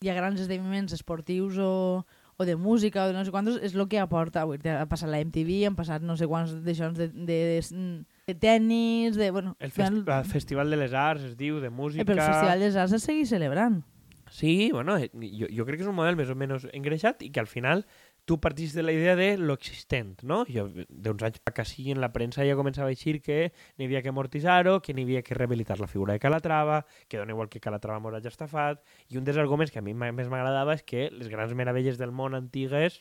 i 0.00 0.08
a 0.08 0.14
grans 0.16 0.40
esdeveniments 0.40 0.96
esportius 0.96 1.58
o, 1.60 2.06
o 2.36 2.44
de 2.44 2.56
música 2.56 3.04
o 3.04 3.08
de 3.08 3.16
no 3.16 3.24
sé 3.24 3.32
quantos 3.32 3.60
és 3.64 3.74
el 3.76 3.84
que 3.88 4.00
aporta. 4.00 4.44
Ha 4.44 4.86
passat 4.88 5.12
la 5.12 5.20
MTV, 5.24 5.66
han 5.68 5.76
passat 5.76 6.04
no 6.04 6.16
sé 6.16 6.28
quants 6.28 6.54
d'això 6.64 6.88
de, 6.96 7.08
de, 7.12 7.38
de, 7.56 8.04
de 8.28 8.34
tennis, 8.34 9.16
de... 9.16 9.30
Bueno, 9.30 9.56
El, 9.58 9.72
fest, 9.72 9.92
el 9.92 10.24
Festival 10.24 10.72
de 10.72 10.80
les 10.80 10.96
Arts 10.96 11.32
es 11.32 11.36
diu, 11.36 11.60
de 11.60 11.68
música... 11.68 12.02
eh, 12.02 12.08
però 12.08 12.20
el 12.22 12.32
Festival 12.32 12.64
dels 12.64 12.80
Arts 12.80 12.96
es 12.96 13.06
segueix 13.08 13.32
celebrant. 13.32 13.82
Sí, 14.30 14.70
bueno, 14.72 14.96
eh, 14.98 15.10
jo, 15.14 15.46
jo 15.54 15.64
crec 15.64 15.78
que 15.78 15.86
és 15.86 15.90
un 15.90 15.96
model 15.96 16.18
més 16.18 16.30
o 16.32 16.34
menys 16.38 16.66
engreixat 16.74 17.22
i 17.22 17.30
que 17.30 17.40
al 17.40 17.46
final 17.46 17.84
tu 18.26 18.40
partís 18.40 18.74
de 18.74 18.82
la 18.82 18.92
idea 18.92 19.14
de 19.14 19.38
lo 19.38 19.54
existent, 19.54 20.22
no? 20.26 20.40
Jo, 20.50 20.66
d'uns 20.90 21.22
anys 21.22 21.38
pa 21.46 21.64
sí, 21.64 21.92
en 21.92 22.00
la 22.02 22.10
premsa 22.12 22.44
ja 22.44 22.56
començava 22.58 22.90
a 22.90 22.94
eixir 22.96 23.20
que 23.22 23.52
n'hi 23.78 23.86
havia 23.86 24.02
que 24.02 24.10
amortitzar-ho, 24.10 24.80
que 24.82 24.92
n'hi 24.92 25.06
havia 25.06 25.22
que 25.22 25.38
rehabilitar 25.38 25.78
la 25.78 25.86
figura 25.86 26.12
de 26.12 26.18
Calatrava, 26.18 26.80
que 27.06 27.22
dona 27.22 27.32
igual 27.36 27.48
que 27.48 27.62
Calatrava 27.62 28.02
mos 28.02 28.18
hagi 28.18 28.32
estafat, 28.32 28.82
i 29.08 29.16
un 29.16 29.24
dels 29.24 29.38
arguments 29.38 29.70
que 29.70 29.78
a 29.78 29.86
mi 29.86 29.94
més 29.94 30.26
m'agradava 30.26 30.74
és 30.74 30.82
que 30.82 31.06
les 31.14 31.30
grans 31.30 31.54
meravelles 31.54 32.02
del 32.02 32.10
món 32.10 32.34
antigues 32.34 32.98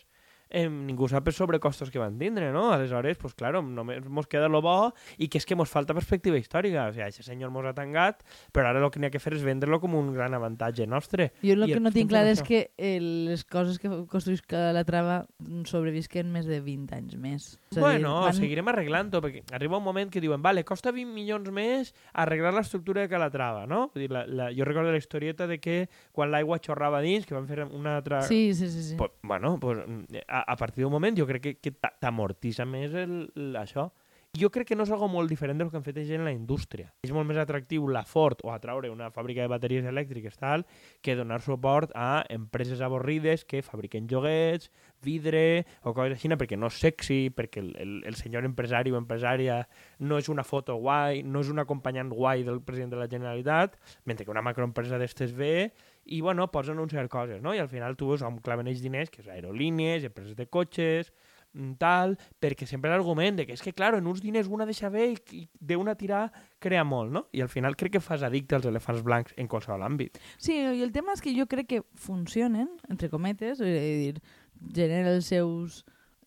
eh, 0.50 0.68
ningú 0.70 1.08
sap 1.10 1.28
els 1.28 1.36
sobrecostos 1.38 1.92
que 1.92 2.00
van 2.00 2.18
tindre, 2.20 2.52
no? 2.52 2.72
Aleshores, 2.74 3.18
pues 3.18 3.34
claro, 3.34 3.62
només 3.62 4.06
mos 4.06 4.28
queda 4.28 4.48
lo 4.50 4.62
bo 4.62 4.94
i 5.18 5.28
que 5.30 5.38
és 5.40 5.46
que 5.46 5.56
mos 5.56 5.70
falta 5.70 5.94
perspectiva 5.94 6.38
històrica. 6.38 6.88
O 6.90 6.94
sigui, 6.94 7.04
aquest 7.08 7.24
senyor 7.28 7.52
mos 7.52 7.66
ha 7.66 7.74
tangat, 7.78 8.24
però 8.54 8.70
ara 8.70 8.84
el 8.84 8.90
que 8.92 9.00
n'hi 9.00 9.08
ha 9.10 9.14
que 9.14 9.20
fer 9.24 9.34
és 9.36 9.44
vendre-lo 9.46 9.80
com 9.84 9.96
un 9.96 10.14
gran 10.14 10.34
avantatge 10.34 10.88
nostre. 10.88 11.32
Jo 11.44 11.54
el 11.58 11.66
que 11.72 11.80
no 11.80 11.92
tinc 11.92 12.10
clar 12.10 12.26
és 12.28 12.42
que 12.46 12.72
eh, 12.78 13.00
les 13.02 13.44
coses 13.46 13.80
que 13.80 13.90
construís 14.12 14.44
la 14.50 14.84
trava 14.86 15.26
sobrevisquen 15.66 16.30
més 16.34 16.46
de 16.50 16.60
20 16.64 16.96
anys 16.96 17.16
més. 17.20 17.48
És 17.72 17.78
a 17.78 17.80
dir, 17.80 17.82
Bueno, 17.86 18.14
van- 18.26 18.34
seguirem 18.38 18.68
arreglant-ho, 18.72 19.22
perquè 19.22 19.44
arriba 19.56 19.78
un 19.78 19.84
moment 19.84 20.12
que 20.12 20.22
diuen, 20.22 20.42
vale, 20.42 20.64
costa 20.64 20.92
20 20.92 21.14
milions 21.14 21.50
més 21.52 21.94
arreglar 22.14 22.54
l'estructura 22.54 23.02
de 23.02 23.10
Calatrava, 23.10 23.66
no? 23.68 23.90
Vull 23.94 24.06
dir, 24.06 24.12
la, 24.12 24.26
la, 24.28 24.50
jo 24.56 24.66
recordo 24.66 24.92
la 24.92 24.98
historieta 25.02 25.48
de 25.48 25.60
que 25.60 25.90
quan 26.12 26.32
l'aigua 26.32 26.60
xorrava 26.64 27.02
dins, 27.02 27.26
que 27.26 27.36
van 27.36 27.48
fer 27.48 27.66
una 27.66 27.98
altra... 27.98 28.22
Sí, 28.24 28.54
sí, 28.54 28.70
sí. 28.70 28.84
sí. 28.92 28.96
Pues, 28.98 29.12
bueno, 29.24 29.58
pues, 29.60 29.80
a, 30.36 30.44
a 30.54 30.56
partir 30.60 30.84
d'un 30.84 30.92
moment 30.94 31.16
jo 31.18 31.28
crec 31.30 31.44
que, 31.48 31.54
que 31.62 31.72
t'a- 31.76 31.94
t'amortitza 32.02 32.66
més 32.68 32.94
el, 32.94 33.22
el, 33.36 33.54
això. 33.62 33.90
Jo 34.36 34.50
crec 34.52 34.68
que 34.68 34.76
no 34.76 34.84
és 34.84 34.90
algo 34.92 35.08
molt 35.08 35.30
diferent 35.32 35.62
del 35.62 35.70
que 35.72 35.78
han 35.80 35.86
fet 35.86 35.96
gent 36.04 36.20
en 36.20 36.26
la 36.28 36.34
indústria. 36.36 36.90
És 37.08 37.14
molt 37.16 37.24
més 37.30 37.38
atractiu 37.40 37.86
la 37.88 38.02
Ford 38.04 38.42
o 38.44 38.50
atraure 38.52 38.90
una 38.92 39.08
fàbrica 39.16 39.46
de 39.46 39.48
bateries 39.48 39.88
elèctriques 39.88 40.36
tal 40.36 40.66
que 41.00 41.16
donar 41.16 41.38
suport 41.40 41.94
a 41.96 42.26
empreses 42.36 42.82
avorrides 42.84 43.46
que 43.48 43.62
fabriquen 43.64 44.10
joguets, 44.12 44.68
vidre 45.08 45.64
o 45.88 45.94
coses 45.96 46.18
així, 46.18 46.28
perquè 46.36 46.60
no 46.60 46.68
és 46.68 46.82
sexy, 46.84 47.22
perquè 47.32 47.64
el, 47.64 47.72
el, 47.80 47.96
el 48.12 48.20
senyor 48.20 48.44
empresari 48.44 48.92
o 48.92 49.00
empresària 49.00 49.62
no 50.04 50.20
és 50.20 50.28
una 50.28 50.44
foto 50.44 50.76
guai, 50.84 51.24
no 51.24 51.40
és 51.40 51.54
un 51.56 51.64
acompanyant 51.64 52.12
guai 52.12 52.44
del 52.44 52.60
president 52.60 52.92
de 52.92 53.00
la 53.06 53.08
Generalitat, 53.08 53.80
mentre 54.04 54.28
que 54.28 54.36
una 54.36 54.44
macroempresa 54.44 55.00
d'estes 55.00 55.32
ve 55.32 55.72
i, 56.06 56.22
bueno, 56.22 56.50
pots 56.52 56.70
anunciar 56.70 57.08
coses, 57.10 57.42
no? 57.42 57.54
I 57.56 57.60
al 57.60 57.70
final 57.70 57.98
tu 57.98 58.10
veus 58.12 58.24
on 58.26 58.38
claven 58.46 58.70
ells 58.70 58.84
diners, 58.84 59.10
que 59.10 59.24
és 59.24 59.30
aerolínies, 59.32 60.06
empreses 60.06 60.36
de 60.38 60.46
cotxes, 60.46 61.12
mm, 61.54 61.74
tal, 61.82 62.16
perquè 62.40 62.68
sempre 62.70 62.92
l'argument 62.94 63.40
de 63.40 63.48
que 63.48 63.58
és 63.58 63.64
que, 63.66 63.74
claro, 63.74 63.98
en 63.98 64.08
uns 64.08 64.22
diners 64.22 64.48
una 64.48 64.68
deixa 64.70 64.90
bé 64.94 65.10
i, 65.16 65.18
i 65.34 65.42
d'una 65.60 65.98
tirar 65.98 66.28
crea 66.60 66.86
molt, 66.86 67.12
no? 67.12 67.26
I 67.34 67.42
al 67.42 67.50
final 67.50 67.76
crec 67.76 67.98
que 67.98 68.04
fas 68.04 68.24
addicte 68.24 68.56
als 68.56 68.70
elefants 68.70 69.04
blancs 69.04 69.34
en 69.38 69.50
qualsevol 69.50 69.84
àmbit. 69.88 70.22
Sí, 70.38 70.54
i 70.54 70.86
el 70.86 70.94
tema 70.94 71.18
és 71.18 71.26
que 71.26 71.34
jo 71.34 71.50
crec 71.50 71.72
que 71.74 71.84
funcionen, 71.96 72.70
entre 72.90 73.10
cometes, 73.10 73.60
és 73.60 73.82
a 73.82 74.00
dir, 74.06 74.22
generen 74.74 75.16
els 75.16 75.34
seus 75.34 75.84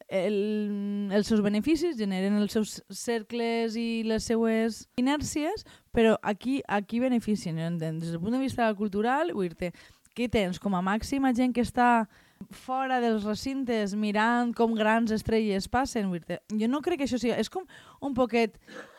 el, 0.08 1.10
els 1.12 1.28
seus 1.28 1.42
beneficis, 1.44 1.98
generen 1.98 2.38
els 2.40 2.56
seus 2.56 2.78
cercles 2.90 3.76
i 3.76 4.02
les 4.08 4.24
seues 4.24 4.86
inèrcies, 5.00 5.66
però 5.92 6.16
aquí 6.22 6.62
aquí 6.66 7.00
beneficien, 7.00 7.60
jo 7.60 7.68
entenc. 7.68 8.00
Des 8.02 8.14
del 8.14 8.22
punt 8.22 8.36
de 8.36 8.42
vista 8.42 8.68
cultural, 8.74 9.34
dir-te, 9.36 9.72
què 10.16 10.28
tens 10.32 10.58
com 10.58 10.74
a 10.74 10.82
màxim 10.82 11.28
a 11.28 11.34
gent 11.36 11.52
que 11.54 11.62
està 11.62 12.08
fora 12.54 13.00
dels 13.02 13.24
recintes 13.26 13.94
mirant 13.98 14.52
com 14.56 14.74
grans 14.78 15.10
estrelles 15.14 15.68
passen. 15.68 16.10
Jo 16.54 16.68
no 16.70 16.80
crec 16.82 17.02
que 17.02 17.08
això 17.08 17.18
sigui... 17.18 17.34
És 17.34 17.50
com 17.50 17.66
un 18.00 18.14
poquet 18.14 18.56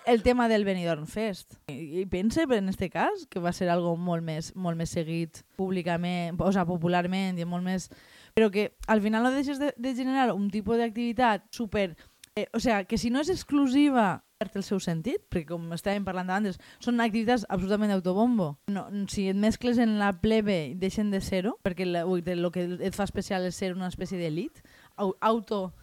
el 0.10 0.24
tema 0.24 0.50
del 0.52 0.66
Benidorm 0.68 1.08
Fest. 1.08 1.58
I, 1.72 2.04
i 2.04 2.06
pense, 2.06 2.44
en 2.44 2.70
este 2.70 2.90
cas, 2.92 3.26
que 3.30 3.40
va 3.40 3.54
ser 3.56 3.70
algo 3.72 3.96
molt 3.98 4.26
més, 4.26 4.52
molt 4.56 4.78
més 4.78 4.92
seguit 4.96 5.44
públicament, 5.60 6.40
o 6.40 6.52
sigui, 6.52 6.68
popularment 6.76 7.40
i 7.40 7.48
molt 7.48 7.66
més... 7.66 7.90
Però 8.38 8.50
que 8.54 8.70
al 8.88 9.02
final 9.02 9.26
no 9.26 9.34
deixes 9.36 9.60
de, 9.62 9.74
de 9.78 9.94
generar 9.96 10.34
un 10.34 10.50
tipus 10.50 10.80
d'activitat 10.82 11.48
super... 11.56 11.94
Eh, 12.36 12.48
o 12.54 12.60
sigui, 12.62 12.86
que 12.88 12.98
si 13.02 13.10
no 13.10 13.24
és 13.24 13.32
exclusiva 13.34 14.20
perd 14.40 14.56
el 14.56 14.64
seu 14.64 14.80
sentit, 14.80 15.26
perquè 15.28 15.50
com 15.52 15.66
estàvem 15.76 16.06
parlant 16.08 16.30
abans, 16.32 16.60
són 16.80 17.02
activitats 17.04 17.44
absolutament 17.52 17.92
d'autobombo. 17.92 18.54
No, 18.72 18.86
si 19.12 19.26
et 19.28 19.36
mescles 19.36 19.82
en 19.84 19.98
la 20.00 20.14
plebe, 20.22 20.78
deixen 20.80 21.12
de 21.12 21.20
ser-ho, 21.20 21.58
perquè 21.66 21.84
el 21.84 22.48
que 22.56 22.64
et 22.80 22.96
fa 22.96 23.04
especial 23.04 23.50
és 23.50 23.60
ser 23.60 23.74
una 23.76 23.90
espècie 23.92 24.22
d'elit, 24.22 24.64
auto 24.96 25.74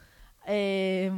eh, 0.46 1.10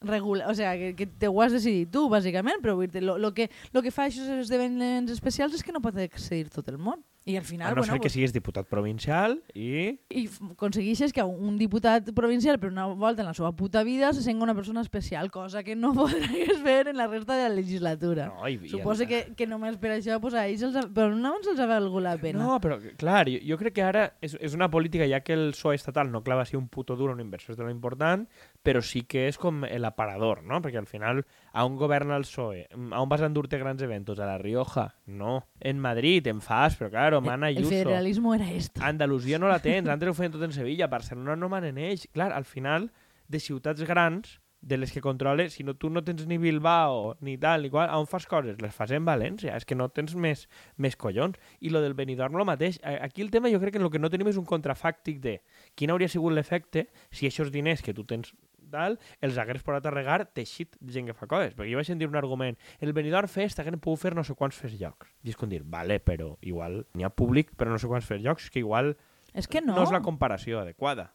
regula, 0.00 0.48
o 0.48 0.54
sea, 0.54 0.72
que, 0.78 0.94
que 0.96 1.06
te 1.06 1.28
ho 1.28 1.42
has 1.42 1.52
decidit 1.52 1.90
tu, 1.92 2.06
bàsicament, 2.08 2.62
però 2.64 2.78
lo, 3.02 3.18
lo, 3.18 3.34
que, 3.34 3.50
lo 3.76 3.82
que 3.82 3.92
fa 3.92 4.06
aquests 4.06 4.46
esdeveniments 4.46 5.12
especials 5.12 5.52
és 5.52 5.66
que 5.66 5.76
no 5.76 5.84
pot 5.84 6.00
accedir 6.00 6.48
tot 6.48 6.72
el 6.72 6.78
món. 6.78 7.04
I 7.26 7.36
al 7.36 7.42
final... 7.42 7.66
A 7.66 7.74
no 7.74 7.80
bueno, 7.80 7.92
ser 7.92 8.00
que 8.00 8.08
siguis 8.08 8.30
diputat 8.30 8.68
provincial 8.70 9.40
i... 9.50 9.96
I 10.14 10.28
aconsegueixes 10.52 11.10
que 11.10 11.24
un 11.26 11.56
diputat 11.58 12.12
provincial 12.14 12.60
per 12.62 12.70
una 12.70 12.84
volta 12.86 13.24
en 13.24 13.26
la 13.26 13.34
seva 13.34 13.50
puta 13.58 13.82
vida 13.82 14.12
se 14.14 14.22
sent 14.22 14.44
una 14.44 14.54
persona 14.54 14.80
especial, 14.80 15.32
cosa 15.34 15.64
que 15.66 15.74
no 15.74 15.90
podries 15.98 16.60
fer 16.62 16.86
en 16.92 16.96
la 16.96 17.08
resta 17.10 17.34
de 17.34 17.48
la 17.48 17.56
legislatura. 17.56 18.28
No, 18.30 18.46
i, 18.46 18.70
Suposo 18.70 19.02
i... 19.02 19.10
que, 19.10 19.20
que 19.34 19.48
només 19.50 19.74
per 19.82 19.96
això 19.96 20.20
pues, 20.22 20.36
a 20.38 20.44
ells 20.46 20.62
els, 20.68 20.78
però 20.94 21.10
no 21.18 21.32
ens 21.40 21.50
els 21.50 21.58
ha 21.58 21.66
valgut 21.66 22.06
la 22.06 22.14
pena. 22.20 22.44
No, 22.44 22.60
però 22.62 22.78
clar, 22.94 23.24
jo, 23.26 23.42
jo 23.42 23.58
crec 23.58 23.74
que 23.80 23.86
ara 23.88 24.06
és, 24.22 24.38
és 24.38 24.54
una 24.54 24.70
política, 24.70 25.10
ja 25.10 25.24
que 25.26 25.34
el 25.34 25.50
PSOE 25.50 25.74
estatal 25.80 26.14
no 26.14 26.22
clava 26.22 26.46
així 26.46 26.54
un 26.54 26.70
puto 26.70 26.94
duro 26.94 27.18
en 27.18 27.24
inversió 27.26 27.58
de 27.58 27.66
lo 27.66 27.74
important, 27.74 28.22
però 28.62 28.84
sí 28.86 29.02
que 29.02 29.26
és 29.26 29.42
com 29.42 29.66
el 29.66 29.90
aparador, 29.90 30.44
no? 30.46 30.62
Perquè 30.62 30.78
al 30.78 30.86
final, 30.86 31.24
a 31.50 31.66
on 31.66 31.74
governa 31.74 32.14
el 32.14 32.30
PSOE? 32.30 32.68
A 32.70 33.02
on 33.02 33.10
vas 33.10 33.26
a 33.26 33.26
endur-te 33.26 33.58
grans 33.58 33.82
eventos? 33.82 34.22
A 34.22 34.30
la 34.30 34.38
Rioja? 34.38 34.92
No. 35.06 35.40
En 35.58 35.82
Madrid, 35.82 36.30
en 36.30 36.38
FAS, 36.38 36.78
però 36.78 36.94
claro, 36.94 37.15
mana 37.20 37.46
Ayuso. 37.46 37.70
El 37.70 37.84
federalismo 37.84 38.34
era 38.34 38.50
esto. 38.50 38.80
Andalusia 38.82 39.38
no 39.38 39.48
la 39.48 39.60
tens, 39.60 39.88
antes 39.88 40.08
ho 40.08 40.14
feien 40.14 40.32
tot 40.32 40.42
en 40.42 40.52
Sevilla, 40.52 40.88
Barcelona 40.88 41.36
no 41.36 41.48
manen 41.52 41.78
ells. 41.78 42.08
Clar, 42.12 42.32
al 42.32 42.44
final, 42.44 42.90
de 43.28 43.40
ciutats 43.40 43.82
grans, 43.86 44.40
de 44.66 44.76
les 44.76 44.90
que 44.90 45.00
controles, 45.00 45.52
si 45.52 45.62
no, 45.62 45.76
tu 45.76 45.90
no 45.90 46.02
tens 46.02 46.26
ni 46.26 46.38
Bilbao, 46.38 47.16
ni 47.20 47.36
tal, 47.38 47.62
ni 47.62 47.70
qual, 47.70 47.90
on 47.94 48.08
fas 48.10 48.26
coses? 48.26 48.58
Les 48.62 48.74
fas 48.74 48.90
en 48.90 49.04
València, 49.06 49.54
és 49.54 49.64
que 49.68 49.76
no 49.78 49.86
tens 49.94 50.16
més, 50.18 50.46
més 50.76 50.96
collons. 50.98 51.38
I 51.60 51.70
lo 51.70 51.82
del 51.84 51.94
Benidorm 51.94 52.34
lo 52.34 52.46
mateix. 52.48 52.80
Aquí 52.82 53.22
el 53.22 53.30
tema 53.30 53.52
jo 53.52 53.60
crec 53.62 53.76
que 53.76 53.82
el 53.82 53.92
que 53.94 54.02
no 54.02 54.10
tenim 54.10 54.32
és 54.32 54.40
un 54.40 54.48
contrafàctic 54.48 55.20
de 55.22 55.36
quin 55.78 55.94
hauria 55.94 56.10
sigut 56.10 56.34
l'efecte 56.34 56.88
si 57.10 57.30
aquests 57.30 57.54
diners 57.54 57.84
que 57.84 57.94
tu 57.94 58.02
tens 58.04 58.34
tal, 58.72 58.98
els 59.24 59.38
hagués 59.38 59.64
posat 59.66 59.86
a 59.86 59.94
regar 59.94 60.20
teixit 60.36 60.76
de 60.80 60.94
gent 60.94 61.10
que 61.10 61.16
fa 61.16 61.28
coses. 61.30 61.54
Perquè 61.56 61.72
jo 61.72 61.80
vaig 61.80 61.88
sentir 61.88 62.08
un 62.10 62.18
argument, 62.18 62.58
el 62.80 62.94
Benidorm 62.96 63.30
Fest 63.30 63.60
haguem 63.62 63.80
pogut 63.82 64.04
fer 64.04 64.14
no 64.16 64.24
sé 64.26 64.36
quants 64.38 64.58
fes 64.58 64.76
llocs. 64.80 65.10
I 65.24 65.34
és 65.34 65.38
com 65.38 65.50
dir, 65.50 65.62
vale, 65.64 66.00
però 66.00 66.34
igual 66.42 66.82
n'hi 66.94 67.06
ha 67.06 67.12
públic 67.12 67.54
però 67.56 67.72
no 67.72 67.80
sé 67.82 67.90
quants 67.90 68.08
fes 68.08 68.22
llocs, 68.24 68.50
que 68.50 68.62
igual 68.62 68.94
és 69.36 69.48
que 69.48 69.60
no. 69.60 69.74
no 69.76 69.84
és 69.84 69.92
la 69.92 70.02
comparació 70.04 70.62
adequada. 70.62 71.10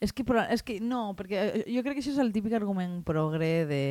És 0.00 0.12
que, 0.12 0.24
però, 0.28 0.44
és 0.52 0.62
que 0.64 0.76
no, 0.84 1.14
perquè 1.16 1.42
eh, 1.42 1.64
jo 1.72 1.82
crec 1.84 1.96
que 1.96 2.02
això 2.04 2.12
és 2.12 2.20
el 2.20 2.32
típic 2.34 2.56
argument 2.56 3.00
progre 3.06 3.66
de... 3.68 3.82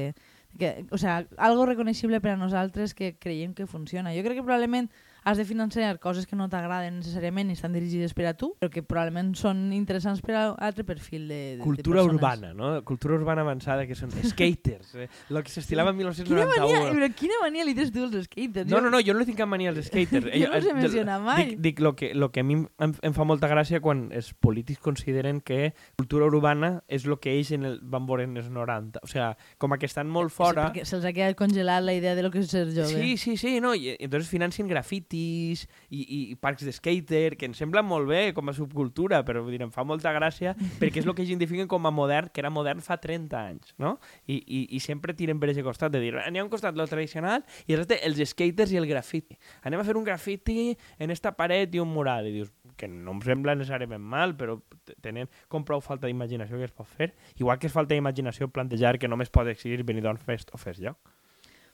Que, 0.56 0.86
o 0.96 0.98
sea, 1.02 1.26
algo 1.42 1.66
reconeixible 1.68 2.22
per 2.24 2.36
a 2.36 2.40
nosaltres 2.40 2.94
que 2.96 3.16
creiem 3.20 3.54
que 3.58 3.66
funciona. 3.68 4.14
Jo 4.16 4.24
crec 4.24 4.40
que 4.40 4.46
probablement 4.46 4.88
has 5.25 5.38
de 5.38 5.46
financiar 5.46 5.98
coses 6.00 6.27
que 6.29 6.38
no 6.38 6.46
t'agraden 6.53 7.00
necessàriament 7.00 7.50
i 7.50 7.55
estan 7.58 7.74
dirigides 7.74 8.13
per 8.13 8.27
a 8.29 8.34
tu, 8.38 8.51
però 8.62 8.70
que 8.70 8.84
probablement 8.86 9.32
són 9.34 9.72
interessants 9.74 10.22
per 10.22 10.36
a 10.38 10.44
altre 10.53 10.86
perfil 10.86 11.25
de, 11.27 11.39
de 11.58 11.63
Cultura 11.65 12.03
de 12.03 12.13
urbana, 12.13 12.51
no? 12.53 12.70
Cultura 12.86 13.17
urbana 13.17 13.41
avançada, 13.41 13.88
que 13.89 13.98
són 13.98 14.13
skaters. 14.13 14.94
Eh? 15.01 15.08
Lo 15.34 15.41
que 15.41 15.50
s'estilava 15.50 15.89
en 15.89 15.98
1991. 15.98 16.29
Quina 16.29 16.67
mania, 16.70 16.91
però 16.94 17.10
quina 17.17 17.39
mania 17.41 17.65
li 17.65 17.74
tens 17.74 17.89
tu 17.96 18.05
als 18.05 18.29
skaters? 18.29 18.70
No, 18.70 18.84
no, 18.86 18.91
no, 18.94 19.01
jo 19.01 19.15
no 19.17 19.24
li 19.24 19.27
tinc 19.32 19.39
cap 19.41 19.50
mania 19.50 19.74
als 19.74 19.89
skaters. 19.89 20.29
jo 20.44 20.51
no 20.51 20.60
els 20.60 20.70
he 20.70 20.75
mencionat 20.77 21.25
mai. 21.25 21.41
Dic, 21.41 21.58
dic 21.65 21.82
lo, 21.82 21.96
que, 21.98 22.12
lo 22.13 22.29
que 22.29 22.46
a 22.46 22.48
mi 22.48 22.60
em, 22.62 22.94
em 22.94 23.17
fa 23.17 23.25
molta 23.25 23.50
gràcia 23.50 23.82
quan 23.82 24.05
els 24.13 24.29
polítics 24.38 24.84
consideren 24.86 25.41
que 25.41 25.74
cultura 25.98 26.29
urbana 26.29 26.75
és 26.86 27.10
el 27.10 27.17
que 27.17 27.34
ells 27.34 27.50
en 27.58 27.65
el, 27.65 27.79
van 27.82 28.05
veure 28.05 28.29
en 28.29 28.38
els 28.38 28.53
90. 28.53 29.01
O 29.01 29.10
sea, 29.10 29.34
com 29.58 29.74
que 29.74 29.89
estan 29.89 30.05
molt 30.05 30.29
fora... 30.29 30.70
Sí, 30.70 30.77
perquè 30.77 30.86
se'ls 30.86 31.10
ha 31.10 31.15
quedat 31.17 31.36
congelat 31.39 31.82
la 31.84 31.98
idea 31.98 32.13
de 32.13 32.22
lo 32.22 32.29
que 32.29 32.46
és 32.46 32.53
ser 32.53 32.67
jove. 32.70 32.94
Sí, 32.94 33.17
sí, 33.17 33.34
sí, 33.41 33.58
no, 33.60 33.74
i 33.74 33.98
entonces 33.98 34.29
financien 34.29 34.70
grafiti 34.70 35.15
grafitis 35.16 35.68
i, 35.90 36.32
i, 36.32 36.36
parcs 36.36 36.66
de 36.66 36.72
skater, 36.74 37.36
que 37.38 37.48
ens 37.48 37.58
sembla 37.58 37.82
molt 37.86 38.08
bé 38.10 38.34
com 38.36 38.50
a 38.50 38.54
subcultura, 38.54 39.24
però 39.26 39.44
vull 39.44 39.56
dir, 39.56 39.64
em 39.64 39.72
fa 39.72 39.86
molta 39.88 40.14
gràcia 40.16 40.56
perquè 40.80 41.02
és 41.02 41.06
el 41.06 41.14
que 41.16 41.24
ells 41.24 41.32
identifiquen 41.32 41.68
com 41.68 41.86
a 41.86 41.92
modern, 41.92 42.30
que 42.34 42.42
era 42.42 42.50
modern 42.50 42.82
fa 42.82 42.98
30 43.02 43.38
anys, 43.40 43.74
no? 43.78 43.98
I, 44.28 44.42
i, 44.42 44.62
i 44.76 44.80
sempre 44.84 45.16
tiren 45.16 45.40
per 45.40 45.50
aquest 45.50 45.66
costat 45.66 45.94
de 45.94 46.02
dir, 46.04 46.16
anem 46.20 46.44
a 46.44 46.46
un 46.48 46.52
costat 46.52 46.76
lo 46.76 46.88
tradicional 46.88 47.46
i 47.68 47.78
el 47.78 47.86
els 47.96 48.22
skaters 48.30 48.74
i 48.74 48.80
el 48.80 48.88
grafiti. 48.90 49.38
Anem 49.64 49.82
a 49.82 49.88
fer 49.88 49.96
un 49.98 50.06
grafiti 50.06 50.76
en 51.00 51.14
esta 51.14 51.36
paret 51.38 51.76
i 51.76 51.82
un 51.82 51.92
mural. 51.94 52.28
I 52.28 52.34
dius, 52.40 52.52
que 52.76 52.90
no 52.92 53.16
em 53.16 53.22
sembla 53.24 53.56
necessàriament 53.56 54.04
mal, 54.04 54.36
però 54.36 54.58
tenen 55.06 55.30
com 55.52 55.64
prou 55.68 55.84
falta 55.84 56.10
d'imaginació 56.10 56.60
que 56.60 56.68
es 56.68 56.76
pot 56.76 56.90
fer. 56.90 57.14
Igual 57.40 57.62
que 57.62 57.70
és 57.70 57.76
falta 57.76 57.96
d'imaginació 57.96 58.50
plantejar 58.52 58.98
que 59.00 59.12
només 59.12 59.32
pot 59.32 59.48
existir 59.48 59.86
Benidorm 59.86 60.20
Fest 60.20 60.52
o 60.54 60.60
Fest 60.62 60.84
Lloc. 60.84 61.15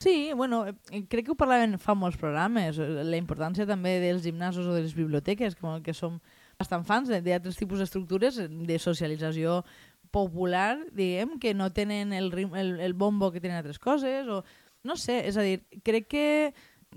Sí, 0.02 0.32
bueno, 0.34 0.66
eh, 0.66 1.04
crec 1.08 1.28
que 1.28 1.34
ho 1.36 1.38
parlaven 1.38 1.76
fa 1.78 1.94
molts 1.94 2.18
programes, 2.18 2.80
eh, 2.82 3.04
la 3.06 3.20
importància 3.20 3.68
també 3.70 4.00
dels 4.02 4.24
gimnasos 4.26 4.66
o 4.66 4.74
de 4.74 4.82
les 4.88 4.96
biblioteques, 4.98 5.54
que, 5.54 5.74
que 5.86 5.94
som 5.94 6.16
bastant 6.58 6.88
fans 6.88 7.12
d'altres 7.12 7.60
tipus 7.60 7.78
d'estructures 7.78 8.40
de 8.42 8.80
socialització 8.82 9.60
popular, 10.10 10.80
diguem, 10.98 11.38
que 11.38 11.54
no 11.54 11.70
tenen 11.70 12.16
el, 12.18 12.34
el, 12.34 12.74
el 12.82 12.98
bombo 12.98 13.30
que 13.30 13.44
tenen 13.44 13.60
altres 13.60 13.78
coses, 13.78 14.26
o 14.26 14.42
no 14.82 14.98
sé, 14.98 15.20
és 15.30 15.38
a 15.38 15.46
dir, 15.46 15.62
crec 15.86 16.10
que 16.10 16.26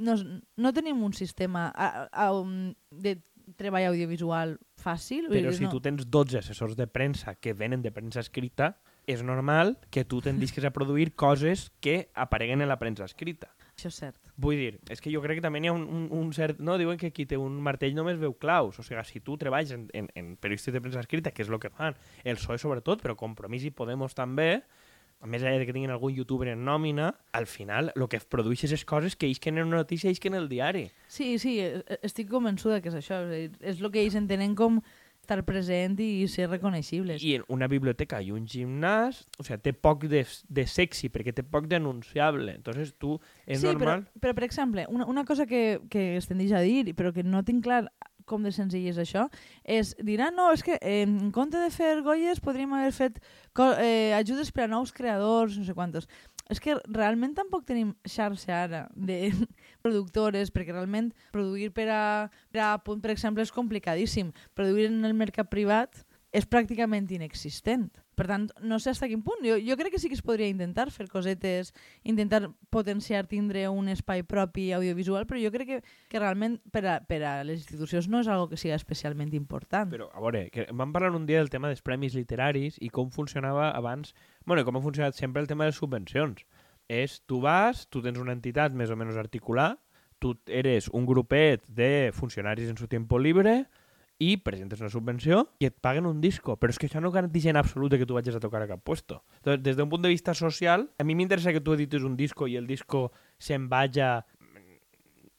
no, 0.00 0.16
no 0.56 0.72
tenim 0.72 1.04
un 1.04 1.12
sistema 1.12 1.68
a, 1.76 2.08
a, 2.08 2.30
um, 2.32 2.72
de 2.88 3.18
treball 3.60 3.90
audiovisual 3.90 4.56
fàcil. 4.80 5.28
Però 5.28 5.52
dir, 5.52 5.58
si 5.60 5.68
no. 5.68 5.74
tu 5.76 5.84
tens 5.84 6.08
12 6.08 6.40
assessors 6.40 6.72
de 6.80 6.88
premsa 6.88 7.36
que 7.36 7.52
venen 7.52 7.84
de 7.84 7.92
premsa 7.92 8.24
escrita, 8.24 8.78
és 9.06 9.22
normal 9.22 9.76
que 9.90 10.04
tu 10.04 10.20
tendisques 10.24 10.64
a 10.64 10.72
produir 10.72 11.12
coses 11.14 11.70
que 11.80 12.08
apareguen 12.14 12.62
en 12.62 12.70
la 12.70 12.78
premsa 12.78 13.04
escrita. 13.04 13.50
Això 13.74 13.90
és 13.90 13.98
cert. 13.98 14.30
Vull 14.38 14.58
dir, 14.58 14.78
és 14.90 15.02
que 15.02 15.10
jo 15.10 15.20
crec 15.22 15.40
que 15.40 15.44
també 15.44 15.60
hi 15.62 15.68
ha 15.70 15.74
un, 15.74 15.84
un, 15.90 16.06
un 16.14 16.30
cert... 16.34 16.60
No, 16.62 16.76
diuen 16.78 16.98
que 16.98 17.10
qui 17.14 17.26
té 17.26 17.38
un 17.40 17.56
martell 17.62 17.94
només 17.96 18.20
veu 18.20 18.34
claus. 18.38 18.78
O 18.78 18.86
sigui, 18.86 19.02
si 19.08 19.20
tu 19.20 19.36
treballes 19.40 19.74
en, 19.74 19.88
en, 19.92 20.08
en 20.14 20.34
periodistes 20.38 20.74
de 20.74 20.82
premsa 20.82 21.02
escrita, 21.02 21.34
que 21.34 21.42
és 21.42 21.50
el 21.50 21.60
que 21.62 21.72
fan 21.74 21.98
el 22.22 22.38
PSOE 22.38 22.60
sobretot, 22.62 23.02
però 23.02 23.18
Compromís 23.18 23.66
i 23.66 23.74
Podemos 23.74 24.14
també, 24.14 24.62
a 25.24 25.30
més 25.30 25.42
allà 25.42 25.58
de 25.58 25.66
que 25.66 25.74
tinguin 25.74 25.92
algun 25.94 26.14
youtuber 26.14 26.50
en 26.52 26.64
nòmina, 26.66 27.08
al 27.32 27.46
final 27.50 27.90
el 27.94 28.06
que 28.12 28.20
produeixes 28.30 28.74
és 28.76 28.84
coses 28.84 29.16
que 29.16 29.26
ells 29.26 29.40
que 29.40 29.50
en 29.50 29.62
una 29.62 29.82
notícia 29.82 30.12
que 30.14 30.28
en 30.28 30.38
el 30.38 30.50
diari. 30.50 30.90
Sí, 31.08 31.38
sí, 31.38 31.58
e, 31.64 31.80
e, 31.80 31.98
estic 32.06 32.28
convençuda 32.30 32.82
que 32.84 32.92
és 32.92 32.98
això. 33.00 33.24
És 33.32 33.80
el 33.80 33.90
que 33.90 34.04
ells 34.04 34.18
entenen 34.20 34.54
com 34.54 34.82
estar 35.24 35.40
present 35.48 35.98
i 36.04 36.28
ser 36.30 36.48
reconeixibles. 36.50 37.24
I 37.24 37.38
en 37.40 37.48
una 37.52 37.68
biblioteca 37.70 38.20
i 38.22 38.30
un 38.34 38.46
gimnàs, 38.50 39.24
o 39.40 39.46
sigui, 39.46 39.60
té 39.64 39.74
poc 39.74 40.06
de, 40.12 40.24
de 40.24 40.66
sexy, 40.70 41.10
perquè 41.12 41.34
té 41.34 41.44
poc 41.44 41.68
denunciable. 41.72 42.58
Entonces 42.60 42.94
tu, 43.00 43.18
és 43.46 43.62
sí, 43.62 43.68
normal... 43.70 44.04
Però, 44.04 44.24
però, 44.28 44.38
per 44.38 44.48
exemple, 44.48 44.86
una, 44.92 45.08
una 45.10 45.24
cosa 45.28 45.48
que, 45.50 45.80
que 45.90 46.14
es 46.18 46.28
tendeix 46.30 46.52
a 46.52 46.64
dir, 46.64 46.92
però 46.94 47.14
que 47.16 47.26
no 47.26 47.44
tinc 47.46 47.64
clar 47.66 47.86
com 48.24 48.44
de 48.44 48.52
senzill 48.54 48.86
és 48.88 48.98
això, 49.00 49.26
és 49.68 49.92
dir, 50.00 50.16
ah, 50.24 50.30
no, 50.32 50.48
és 50.54 50.64
que 50.64 50.78
eh, 50.80 51.02
en 51.04 51.30
compte 51.34 51.60
de 51.60 51.68
fer 51.72 51.98
Goyes 52.06 52.40
podríem 52.40 52.72
haver 52.72 52.94
fet 52.96 53.18
eh, 53.20 54.14
ajudes 54.16 54.48
per 54.54 54.64
a 54.64 54.70
nous 54.72 54.94
creadors, 54.96 55.58
no 55.60 55.66
sé 55.68 55.76
quantos 55.76 56.08
és 56.52 56.60
que 56.60 56.76
realment 56.92 57.34
tampoc 57.36 57.64
tenim 57.68 57.94
xarxa 58.08 58.56
ara 58.64 58.82
de 58.94 59.32
productores, 59.84 60.52
perquè 60.52 60.74
realment 60.74 61.12
produir 61.32 61.70
per 61.72 61.88
a, 61.92 62.02
per 62.52 62.64
a 62.64 62.72
punt, 62.84 63.00
per 63.04 63.14
exemple, 63.14 63.44
és 63.44 63.54
complicadíssim. 63.54 64.32
Produir 64.54 64.90
en 64.90 65.04
el 65.08 65.16
mercat 65.16 65.48
privat 65.52 66.04
és 66.34 66.48
pràcticament 66.50 67.06
inexistent. 67.14 67.86
Per 68.18 68.26
tant, 68.26 68.48
no 68.62 68.80
sé 68.82 68.92
fins 68.94 69.10
quin 69.10 69.22
punt. 69.26 69.42
Jo, 69.46 69.54
jo 69.62 69.76
crec 69.78 69.94
que 69.94 70.00
sí 70.02 70.10
que 70.10 70.16
es 70.18 70.22
podria 70.22 70.50
intentar 70.50 70.88
fer 70.94 71.06
cosetes, 71.10 71.70
intentar 72.02 72.48
potenciar, 72.74 73.28
tindre 73.30 73.68
un 73.70 73.88
espai 73.92 74.24
propi 74.26 74.68
audiovisual, 74.74 75.28
però 75.30 75.38
jo 75.42 75.52
crec 75.54 75.70
que, 75.70 75.78
que 76.10 76.22
realment 76.22 76.58
per 76.74 76.84
a, 76.90 76.96
per 77.06 77.20
a 77.22 77.36
les 77.46 77.62
institucions 77.62 78.10
no 78.10 78.22
és 78.22 78.30
algo 78.30 78.48
que 78.50 78.58
sigui 78.58 78.74
especialment 78.74 79.30
important. 79.38 79.90
Però, 79.94 80.10
a 80.10 80.22
veure, 80.26 80.48
que 80.54 80.66
vam 80.72 80.94
parlar 80.94 81.14
un 81.14 81.26
dia 81.30 81.38
del 81.38 81.52
tema 81.54 81.70
dels 81.70 81.86
premis 81.86 82.18
literaris 82.18 82.80
i 82.82 82.90
com 82.90 83.14
funcionava 83.14 83.70
abans, 83.70 84.14
bueno, 84.44 84.66
com 84.66 84.78
ha 84.78 84.84
funcionat 84.84 85.14
sempre 85.18 85.42
el 85.42 85.50
tema 85.50 85.64
de 85.64 85.72
les 85.72 85.78
subvencions. 85.78 86.42
És, 86.90 87.20
tu 87.30 87.40
vas, 87.46 87.86
tu 87.86 88.02
tens 88.02 88.18
una 88.20 88.34
entitat 88.34 88.74
més 88.74 88.90
o 88.90 88.98
menys 88.98 89.18
articular, 89.22 89.76
tu 90.18 90.34
eres 90.46 90.90
un 90.90 91.06
grupet 91.06 91.62
de 91.68 92.10
funcionaris 92.14 92.70
en 92.70 92.78
su 92.78 92.88
tiempo 92.88 93.18
libre, 93.18 93.64
i 94.18 94.36
presentes 94.38 94.80
una 94.80 94.90
subvenció 94.92 95.48
i 95.58 95.68
et 95.68 95.76
paguen 95.82 96.06
un 96.06 96.20
disco. 96.22 96.58
Però 96.60 96.70
és 96.70 96.78
que 96.78 96.88
això 96.88 97.02
no 97.02 97.12
garanteix 97.14 97.48
en 97.50 97.58
absolut 97.60 97.96
que 97.98 98.06
tu 98.06 98.14
vagis 98.16 98.36
a 98.36 98.42
tocar 98.42 98.62
a 98.62 98.68
cap 98.70 98.84
puesto. 98.84 99.22
Entonces, 99.42 99.62
des 99.62 99.76
d'un 99.76 99.90
punt 99.90 100.02
de 100.02 100.12
vista 100.12 100.34
social, 100.34 100.88
a 100.98 101.04
mi 101.04 101.14
m'interessa 101.14 101.52
que 101.52 101.60
tu 101.60 101.74
edites 101.74 102.02
un 102.02 102.16
disco 102.16 102.46
i 102.46 102.56
el 102.56 102.66
disco 102.66 103.10
se'n 103.38 103.68
vaja 103.68 104.24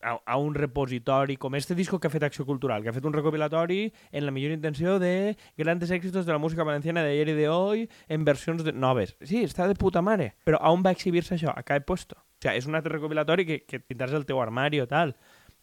a, 0.06 0.22
a 0.26 0.38
un 0.38 0.54
repositori 0.54 1.36
com 1.38 1.56
este 1.56 1.76
disco 1.76 2.00
que 2.00 2.08
ha 2.08 2.14
fet 2.14 2.24
Acció 2.24 2.46
Cultural, 2.46 2.84
que 2.84 2.92
ha 2.92 2.96
fet 2.96 3.06
un 3.06 3.14
recopilatori 3.14 3.92
en 4.12 4.26
la 4.26 4.32
millor 4.32 4.54
intenció 4.54 5.00
de 5.02 5.36
grandes 5.58 5.92
èxitos 5.92 6.28
de 6.28 6.32
la 6.32 6.38
música 6.38 6.64
valenciana 6.64 7.04
de 7.04 7.12
ayer 7.12 7.30
y 7.30 7.34
de 7.34 7.50
hoy 7.50 7.90
en 8.08 8.24
versions 8.24 8.64
de 8.64 8.72
noves. 8.72 9.18
Sí, 9.22 9.42
està 9.44 9.68
de 9.68 9.76
puta 9.76 10.04
mare, 10.06 10.36
però 10.46 10.62
on 10.70 10.86
va 10.86 10.94
exhibir-se 10.94 11.36
això? 11.36 11.56
A 11.56 11.66
cada 11.66 11.82
puesto. 11.82 12.16
O 12.16 12.46
sigui, 12.46 12.60
és 12.60 12.68
un 12.70 12.78
altre 12.78 12.94
recopilatori 12.94 13.48
que, 13.48 13.58
que 13.66 13.82
tindràs 13.82 14.14
el 14.14 14.28
teu 14.30 14.38
armari 14.44 14.84
o 14.84 14.86
tal. 14.88 15.16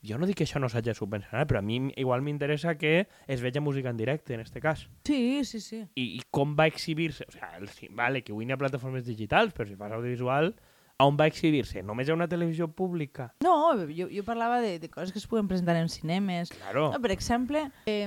Jo 0.03 0.19
no 0.19 0.27
dic 0.27 0.37
que 0.41 0.45
això 0.45 0.59
no 0.59 0.69
s'hagi 0.69 0.91
de 0.91 0.95
subvencionar, 0.99 1.47
però 1.47 1.61
a 1.61 1.63
mi 1.63 1.93
igual 1.97 2.23
m'interessa 2.27 2.75
que 2.77 3.07
es 3.27 3.41
veja 3.41 3.61
música 3.63 3.89
en 3.91 3.97
directe, 3.97 4.35
en 4.35 4.41
este 4.41 4.61
cas. 4.61 4.89
Sí, 5.07 5.45
sí, 5.45 5.61
sí. 5.61 5.85
I, 5.95 6.09
i 6.19 6.23
com 6.31 6.57
va 6.59 6.67
exhibir-se? 6.67 7.25
O 7.29 7.33
sigui, 7.33 7.69
sí, 7.71 7.89
vale, 7.91 8.25
que 8.25 8.33
avui 8.35 8.45
n'hi 8.47 8.53
ha 8.57 8.59
plataformes 8.59 9.07
digitals, 9.07 9.55
però 9.55 9.69
si 9.69 9.77
fas 9.79 9.93
audiovisual, 9.95 10.57
on 11.03 11.17
va 11.19 11.27
exhibir-se? 11.27 11.83
Només 11.83 12.07
hi 12.07 12.13
ha 12.13 12.15
una 12.15 12.29
televisió 12.31 12.69
pública? 12.75 13.33
No, 13.43 13.55
jo, 13.91 14.07
jo 14.11 14.23
parlava 14.27 14.61
de, 14.63 14.77
de 14.79 14.91
coses 14.91 15.11
que 15.15 15.19
es 15.19 15.27
puguen 15.27 15.49
presentar 15.51 15.75
en 15.79 15.89
cinemes. 15.89 16.51
Claro. 16.51 16.91
No, 16.93 17.01
per 17.03 17.11
exemple, 17.15 17.65
eh, 17.87 18.07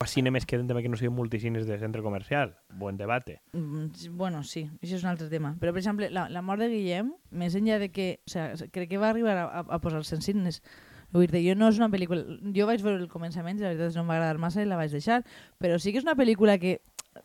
O 0.00 0.06
cinemes 0.06 0.44
que 0.46 0.56
també 0.60 0.82
que 0.82 0.88
no 0.92 0.96
siguin 1.00 1.14
multicines 1.16 1.66
de 1.66 1.76
centre 1.78 2.00
comercial. 2.02 2.56
Buen 2.76 2.96
debate. 2.96 3.40
Mm, 3.52 3.88
Bueno, 4.16 4.44
sí, 4.44 4.68
això 4.80 4.96
és 4.96 5.04
un 5.04 5.10
altre 5.10 5.28
tema. 5.28 5.56
Però, 5.60 5.72
per 5.72 5.80
exemple, 5.80 6.08
la, 6.10 6.28
la 6.28 6.40
mort 6.42 6.60
de 6.60 6.68
Guillem, 6.72 7.12
més 7.30 7.54
enllà 7.56 7.78
de 7.80 7.90
que... 7.92 8.08
O 8.26 8.30
sea, 8.32 8.52
crec 8.72 8.88
que 8.92 8.98
va 9.00 9.10
arribar 9.10 9.36
a, 9.36 9.44
a, 9.48 9.66
a 9.68 9.80
posar-se 9.80 10.16
en 10.16 10.22
cines. 10.24 10.62
Vull 11.12 11.28
dir, 11.28 11.44
jo 11.44 11.56
no 11.58 11.68
és 11.68 11.78
una 11.80 11.90
pel·lícula... 11.92 12.24
Jo 12.56 12.66
vaig 12.68 12.82
veure 12.84 13.02
el 13.02 13.08
començament 13.12 13.58
i 13.58 13.64
la 13.64 13.72
veritat 13.72 13.92
és 13.92 13.98
no 13.98 14.06
em 14.06 14.12
va 14.12 14.18
agradar 14.18 14.40
massa 14.40 14.62
i 14.62 14.68
la 14.68 14.80
vaig 14.80 14.92
deixar. 14.94 15.22
Però 15.60 15.78
sí 15.78 15.92
que 15.92 16.00
és 16.00 16.06
una 16.08 16.16
pel·lícula 16.18 16.58
que, 16.60 16.78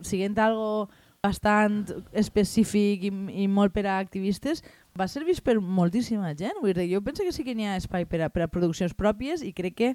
siguent 0.03 0.37
algo 0.43 0.89
bastant 1.23 1.81
específic 2.15 3.07
i, 3.07 3.11
i 3.43 3.47
molt 3.51 3.73
per 3.75 3.87
a 3.87 3.97
activistes, 3.99 4.61
va 4.97 5.07
ser 5.07 5.23
vist 5.27 5.43
per 5.45 5.57
moltíssima 5.61 6.33
gent. 6.37 6.59
Vull 6.61 6.75
dir, 6.75 6.89
jo 6.91 7.03
penso 7.05 7.25
que 7.25 7.33
sí 7.35 7.45
que 7.47 7.55
n'hi 7.55 7.67
ha 7.67 7.77
espai 7.79 8.07
per 8.09 8.23
a, 8.25 8.31
per 8.33 8.45
a 8.45 8.51
produccions 8.51 8.95
pròpies 8.97 9.43
i 9.45 9.53
crec 9.55 9.77
que 9.77 9.93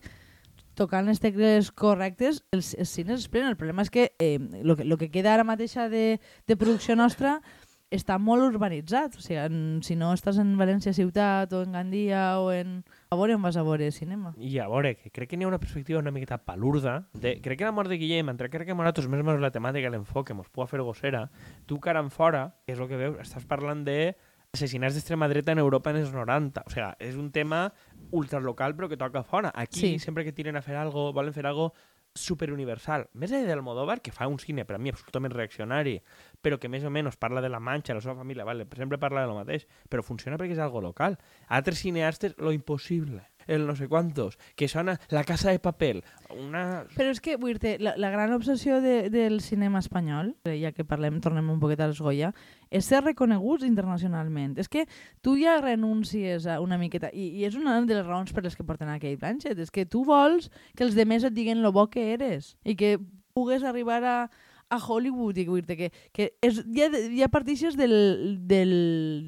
tocant 0.78 1.06
les 1.06 1.20
tecles 1.20 1.70
correctes, 1.76 2.40
els, 2.56 2.72
els 2.78 2.92
cines 2.92 3.20
es 3.20 3.28
prenen. 3.28 3.52
El 3.52 3.60
problema 3.60 3.84
és 3.84 3.92
que 3.92 4.10
eh, 4.18 4.38
lo, 4.62 4.76
que 4.76 4.86
lo 4.88 4.98
que 4.98 5.10
queda 5.12 5.34
ara 5.34 5.44
mateixa 5.44 5.88
de, 5.92 6.18
de 6.48 6.56
producció 6.56 6.96
nostra 6.96 7.40
està 7.92 8.16
molt 8.18 8.46
urbanitzat. 8.48 9.18
O 9.18 9.22
sigui, 9.22 9.38
en, 9.42 9.80
si 9.84 9.96
no 10.00 10.12
estàs 10.16 10.40
en 10.40 10.56
València 10.60 10.96
ciutat 10.96 11.52
o 11.52 11.62
en 11.66 11.76
Gandia 11.76 12.26
o 12.40 12.50
en... 12.54 12.80
A 13.12 13.16
veure 13.20 13.34
on 13.36 13.42
vas 13.44 13.58
a 13.60 13.62
veure 13.62 13.90
cinema. 13.92 14.30
I 14.40 14.54
a 14.62 14.70
veure, 14.72 14.94
que 14.96 15.10
crec 15.12 15.28
que 15.28 15.36
n'hi 15.36 15.44
ha 15.44 15.48
una 15.50 15.58
perspectiva 15.60 16.00
una 16.00 16.10
miqueta 16.14 16.38
palurda. 16.40 16.94
De, 17.12 17.34
crec 17.44 17.58
que 17.60 17.66
la 17.68 17.72
mort 17.76 17.90
de 17.92 17.98
Guillem, 18.00 18.30
entre 18.32 18.48
crec 18.48 18.64
que 18.70 18.76
nosaltres 18.78 19.04
més 19.12 19.20
o 19.20 19.26
menys 19.28 19.42
la 19.44 19.50
temàtica 19.52 19.90
i 19.90 19.92
l'enfoc 19.92 20.30
que 20.30 20.36
mos 20.38 20.48
pugui 20.48 20.70
fer 20.70 20.80
gossera, 20.80 21.26
tu 21.68 21.76
cara 21.78 22.00
en 22.00 22.08
fora, 22.08 22.46
que 22.64 22.72
és 22.72 22.80
el 22.80 22.88
que 22.88 22.96
veus, 22.96 23.18
estàs 23.20 23.44
parlant 23.44 23.84
de 23.84 24.14
assassinats 24.52 24.96
d'extrema 24.96 25.28
dreta 25.28 25.52
en 25.52 25.60
Europa 25.60 25.92
en 25.92 26.00
els 26.00 26.12
90. 26.12 26.64
O 26.64 26.72
sigui, 26.72 26.88
és 27.04 27.20
un 27.20 27.28
tema 27.36 27.66
ultralocal 28.16 28.72
però 28.76 28.88
que 28.88 28.96
toca 28.96 29.22
fora. 29.22 29.52
Aquí, 29.54 29.80
Sí. 29.80 29.98
sempre 29.98 30.24
que 30.24 30.32
tiren 30.32 30.56
a 30.56 30.62
fer 30.62 30.76
algo, 30.76 31.10
volen 31.12 31.36
fer 31.36 31.44
algo 31.44 31.74
superuniversal. 32.14 33.06
Més 33.14 33.32
allà 33.32 33.48
del 33.48 33.62
Modóvar, 33.64 34.00
que 34.04 34.12
fa 34.12 34.28
un 34.28 34.38
cine 34.42 34.66
per 34.68 34.76
a 34.76 34.80
mi 34.82 34.92
absolutament 34.92 35.32
reaccionari, 35.34 35.96
però 36.44 36.58
que 36.60 36.68
més 36.68 36.84
o 36.84 36.92
menys 36.92 37.16
parla 37.16 37.42
de 37.44 37.50
la 37.52 37.60
Manxa, 37.60 37.96
la 37.96 38.04
seva 38.04 38.18
família, 38.18 38.44
vale, 38.44 38.66
sempre 38.76 39.00
parla 39.00 39.24
de 39.24 39.30
lo 39.30 39.38
mateix, 39.38 39.66
però 39.88 40.04
funciona 40.04 40.38
perquè 40.40 40.56
és 40.56 40.62
algo 40.62 40.82
local. 40.84 41.18
Altres 41.48 41.80
cineastes, 41.84 42.36
lo 42.38 42.52
impossible, 42.52 43.24
el 43.46 43.66
no 43.66 43.76
sé 43.76 43.88
quantos, 43.88 44.38
que 44.56 44.68
sona 44.68 44.98
La 45.10 45.24
casa 45.24 45.50
de 45.50 45.58
papel, 45.58 46.02
una... 46.30 46.84
Però 46.96 47.12
és 47.12 47.20
que, 47.20 47.36
vull 47.40 47.58
dir 47.60 47.76
la, 47.82 47.94
la 48.00 48.10
gran 48.10 48.32
obsessió 48.34 48.80
de, 48.84 49.10
del 49.12 49.40
cinema 49.40 49.80
espanyol, 49.82 50.34
eh, 50.44 50.58
ja 50.60 50.72
que 50.72 50.86
parlem, 50.88 51.20
tornem 51.24 51.50
un 51.52 51.60
poquet 51.62 51.80
als 51.84 52.00
Goya, 52.00 52.32
és 52.72 52.88
ser 52.88 53.02
reconeguts 53.02 53.66
internacionalment. 53.68 54.56
És 54.60 54.70
que 54.72 54.86
tu 55.24 55.36
ja 55.40 55.58
renuncies 55.60 56.46
a 56.46 56.60
una 56.64 56.78
miqueta, 56.80 57.12
i, 57.12 57.28
i 57.40 57.48
és 57.48 57.58
una 57.58 57.80
de 57.80 57.98
les 57.98 58.06
raons 58.06 58.32
per 58.32 58.44
les 58.46 58.56
que 58.56 58.66
porten 58.66 58.90
a 58.90 59.00
Kate 59.00 59.20
Blanchett, 59.20 59.60
és 59.60 59.72
que 59.72 59.86
tu 59.86 60.06
vols 60.08 60.48
que 60.76 60.86
els 60.86 60.96
demés 60.96 61.26
et 61.28 61.36
diguen 61.36 61.62
lo 61.62 61.72
bo 61.74 61.88
que 61.92 62.12
eres, 62.14 62.56
i 62.64 62.76
que 62.78 62.96
pugues 63.32 63.64
arribar 63.64 64.02
a, 64.04 64.16
a 64.72 64.78
Hollywood 64.80 65.36
i 65.36 65.44
dir 65.44 65.76
que, 65.76 65.90
que 66.12 66.30
és, 66.40 66.62
ja, 66.72 66.88
ja 67.12 67.28
partixes 67.32 67.76
del, 67.76 68.38
del 68.48 68.72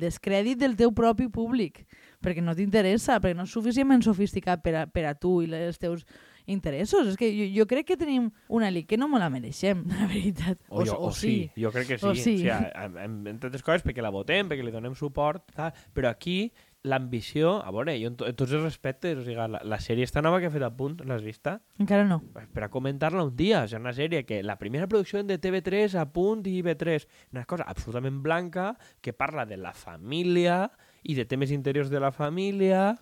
descrèdit 0.01 0.61
del 0.61 0.77
teu 0.77 0.93
propi 0.97 1.29
públic, 1.29 1.85
perquè 2.25 2.45
no 2.45 2.57
t'interessa, 2.57 3.21
perquè 3.21 3.37
no 3.37 3.47
és 3.49 3.53
suficientment 3.55 4.05
sofisticat 4.07 4.65
per 4.65 4.75
a, 4.81 4.87
per 4.91 5.09
a 5.11 5.15
tu 5.19 5.41
i 5.45 5.51
els 5.53 5.81
teus 5.81 6.07
interessos. 6.47 7.09
És 7.13 7.17
que 7.21 7.31
jo, 7.33 7.49
jo 7.61 7.69
crec 7.69 7.89
que 7.93 7.99
tenim 8.01 8.29
una 8.49 8.69
elit 8.73 8.89
que 8.89 8.99
no 9.01 9.09
me 9.09 9.21
la 9.23 9.31
mereixem, 9.33 9.85
la 9.93 10.09
veritat. 10.11 10.61
O, 10.69 10.85
jo, 10.85 10.99
o, 10.99 11.13
sí. 11.15 11.51
jo 11.57 11.73
crec 11.75 11.95
que 11.95 11.99
sí. 11.99 12.07
O 12.07 12.15
sí. 12.15 12.21
O 12.21 12.45
sigui, 12.45 12.53
en, 12.53 13.01
en, 13.01 13.35
altres 13.35 13.65
coses, 13.65 13.85
perquè 13.87 14.05
la 14.05 14.13
votem, 14.15 14.51
perquè 14.51 14.65
li 14.65 14.75
donem 14.75 14.97
suport, 14.99 15.47
tal, 15.57 15.75
però 15.97 16.13
aquí 16.13 16.53
l'ambició, 16.85 17.55
a 17.65 17.71
veure, 17.73 17.95
jo 17.97 18.11
en, 18.11 18.17
to, 18.21 18.27
en 18.29 18.37
tots 18.37 18.53
els 18.53 18.63
respectes, 18.63 19.17
o 19.17 19.25
sigui, 19.25 19.39
la, 19.41 19.63
la 19.65 19.79
sèrie 19.81 20.05
està 20.05 20.21
nova 20.21 20.41
que 20.41 20.51
ha 20.51 20.53
fet 20.53 20.67
a 20.67 20.73
punt, 20.77 20.99
l'has 21.09 21.25
vista? 21.25 21.57
Encara 21.81 22.05
no. 22.05 22.21
Per 22.37 22.67
a 22.67 22.69
comentar-la 22.73 23.25
un 23.25 23.33
dia, 23.39 23.63
és 23.65 23.73
una 23.79 23.95
sèrie 23.97 24.27
que 24.29 24.43
la 24.45 24.59
primera 24.61 24.89
producció 24.91 25.23
de 25.25 25.41
TV3 25.41 25.97
a 25.97 26.05
punt 26.13 26.45
i 26.45 26.59
IB3, 26.61 27.09
una 27.33 27.47
cosa 27.49 27.65
absolutament 27.73 28.21
blanca 28.25 28.75
que 29.01 29.17
parla 29.17 29.49
de 29.49 29.57
la 29.57 29.73
família 29.73 30.67
i 31.05 31.15
de 31.15 31.25
temes 31.29 31.51
interiors 31.53 31.91
de 31.93 32.01
la 32.01 32.13
família 32.13 32.95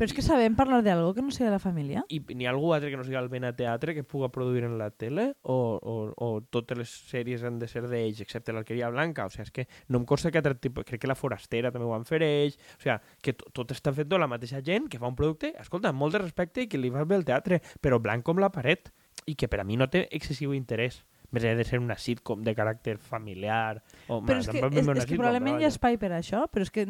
Però 0.00 0.06
és 0.08 0.14
que 0.16 0.22
sabem 0.24 0.54
parlar 0.56 0.78
d'algo 0.80 1.10
que 1.12 1.20
no 1.20 1.28
sigui 1.30 1.44
de 1.44 1.50
la 1.52 1.58
família. 1.60 2.02
i 2.08 2.20
n'hi 2.32 2.46
ha 2.46 2.52
algú 2.54 2.70
altre 2.72 2.88
que 2.88 2.96
no 2.96 3.04
sigui 3.04 3.18
el 3.20 3.28
Bena 3.28 3.50
Teatre 3.52 3.92
que 3.92 4.02
puga 4.02 4.30
produir 4.32 4.62
en 4.64 4.78
la 4.78 4.86
tele 4.90 5.34
o, 5.42 5.56
o, 5.76 5.96
o 6.16 6.28
totes 6.48 6.78
les 6.78 6.88
sèries 7.10 7.42
han 7.44 7.58
de 7.60 7.68
ser 7.68 7.82
d'ells 7.84 8.22
excepte 8.24 8.54
l'Alqueria 8.54 8.88
Blanca, 8.88 9.26
o 9.26 9.30
sigui, 9.34 9.42
és 9.44 9.50
que 9.52 9.66
no 9.88 9.98
em 10.00 10.06
consta 10.08 10.30
que 10.32 10.40
altre 10.40 10.54
tipus, 10.56 10.86
crec 10.88 11.02
que 11.02 11.10
la 11.10 11.18
Forastera 11.18 11.68
també 11.74 11.84
ho 11.84 11.92
van 11.92 12.06
fer 12.08 12.22
ells, 12.24 12.56
o 12.78 12.80
sigui, 12.80 12.96
que 13.20 13.34
to- 13.36 13.50
tot 13.52 13.76
està 13.76 13.92
fet 13.92 14.08
de 14.08 14.16
la 14.16 14.30
mateixa 14.30 14.62
gent 14.64 14.88
que 14.88 14.98
fa 15.02 15.10
un 15.10 15.18
producte, 15.18 15.52
escolta, 15.60 15.92
amb 15.92 16.00
molt 16.00 16.16
de 16.16 16.24
respecte 16.24 16.62
i 16.64 16.66
que 16.70 16.80
li 16.80 16.88
va 16.88 17.04
bé 17.04 17.16
el 17.20 17.26
teatre, 17.28 17.60
però 17.82 18.00
blanc 18.00 18.24
com 18.24 18.40
la 18.40 18.48
paret 18.48 18.88
i 19.28 19.34
que 19.36 19.48
per 19.52 19.60
a 19.60 19.64
mi 19.68 19.76
no 19.76 19.90
té 19.92 20.06
excessiu 20.16 20.54
interès 20.56 21.02
més 21.30 21.44
enllà 21.44 21.56
de 21.60 21.64
ser 21.68 21.78
una 21.80 21.96
sitcom 22.00 22.42
de 22.46 22.54
caràcter 22.58 22.96
familiar 22.98 23.82
o, 24.08 24.20
Però 24.26 24.38
és 24.40 24.48
que, 24.50 24.58
és, 24.58 24.88
és 24.88 25.06
que 25.06 25.16
probablement 25.18 25.60
hi 25.60 25.66
ha 25.66 25.70
espai 25.70 25.98
per 26.00 26.10
això, 26.16 26.44
però 26.50 26.66
és 26.66 26.70
que 26.74 26.86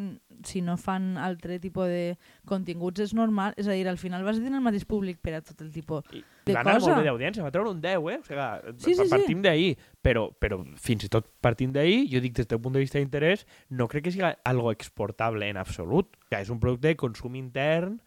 si 0.47 0.63
no 0.65 0.77
fan 0.81 1.19
altre 1.21 1.59
tipus 1.61 1.89
de 1.91 2.17
continguts 2.49 3.01
és 3.05 3.13
normal. 3.15 3.53
És 3.61 3.69
a 3.69 3.77
dir, 3.77 3.87
al 3.89 3.99
final 4.01 4.25
vas 4.25 4.39
tenir 4.41 4.57
el 4.57 4.65
mateix 4.65 4.87
públic 4.89 5.21
per 5.21 5.35
a 5.37 5.43
tot 5.45 5.61
el 5.61 5.71
tipus 5.75 6.05
I 6.17 6.23
de 6.47 6.55
va 6.57 6.65
cosa. 6.65 6.79
molt 6.87 7.03
bé 7.03 7.09
d'audiència, 7.11 7.45
va 7.45 7.53
treure 7.53 7.71
un 7.71 7.81
10, 7.85 7.93
eh? 7.93 8.19
O 8.21 8.25
sigui, 8.25 8.81
Sí, 8.81 8.95
sí, 8.95 9.05
sí. 9.05 9.11
partim 9.13 9.43
d'ahir, 9.45 9.75
però, 10.03 10.31
però 10.33 10.63
fins 10.81 11.05
i 11.05 11.11
tot 11.13 11.29
partint 11.45 11.75
d'ahir, 11.77 12.07
jo 12.11 12.21
dic 12.25 12.35
des 12.41 12.49
del 12.49 12.61
punt 12.61 12.75
de 12.75 12.81
vista 12.81 12.99
d'interès, 12.99 13.45
no 13.71 13.87
crec 13.89 14.05
que 14.09 14.15
sigui 14.15 14.33
algo 14.45 14.73
exportable 14.73 15.49
en 15.53 15.61
absolut. 15.61 16.17
Sigui, 16.31 16.41
és 16.41 16.51
un 16.51 16.61
producte 16.61 16.89
de 16.89 16.97
consum 16.97 17.37
intern 17.37 18.01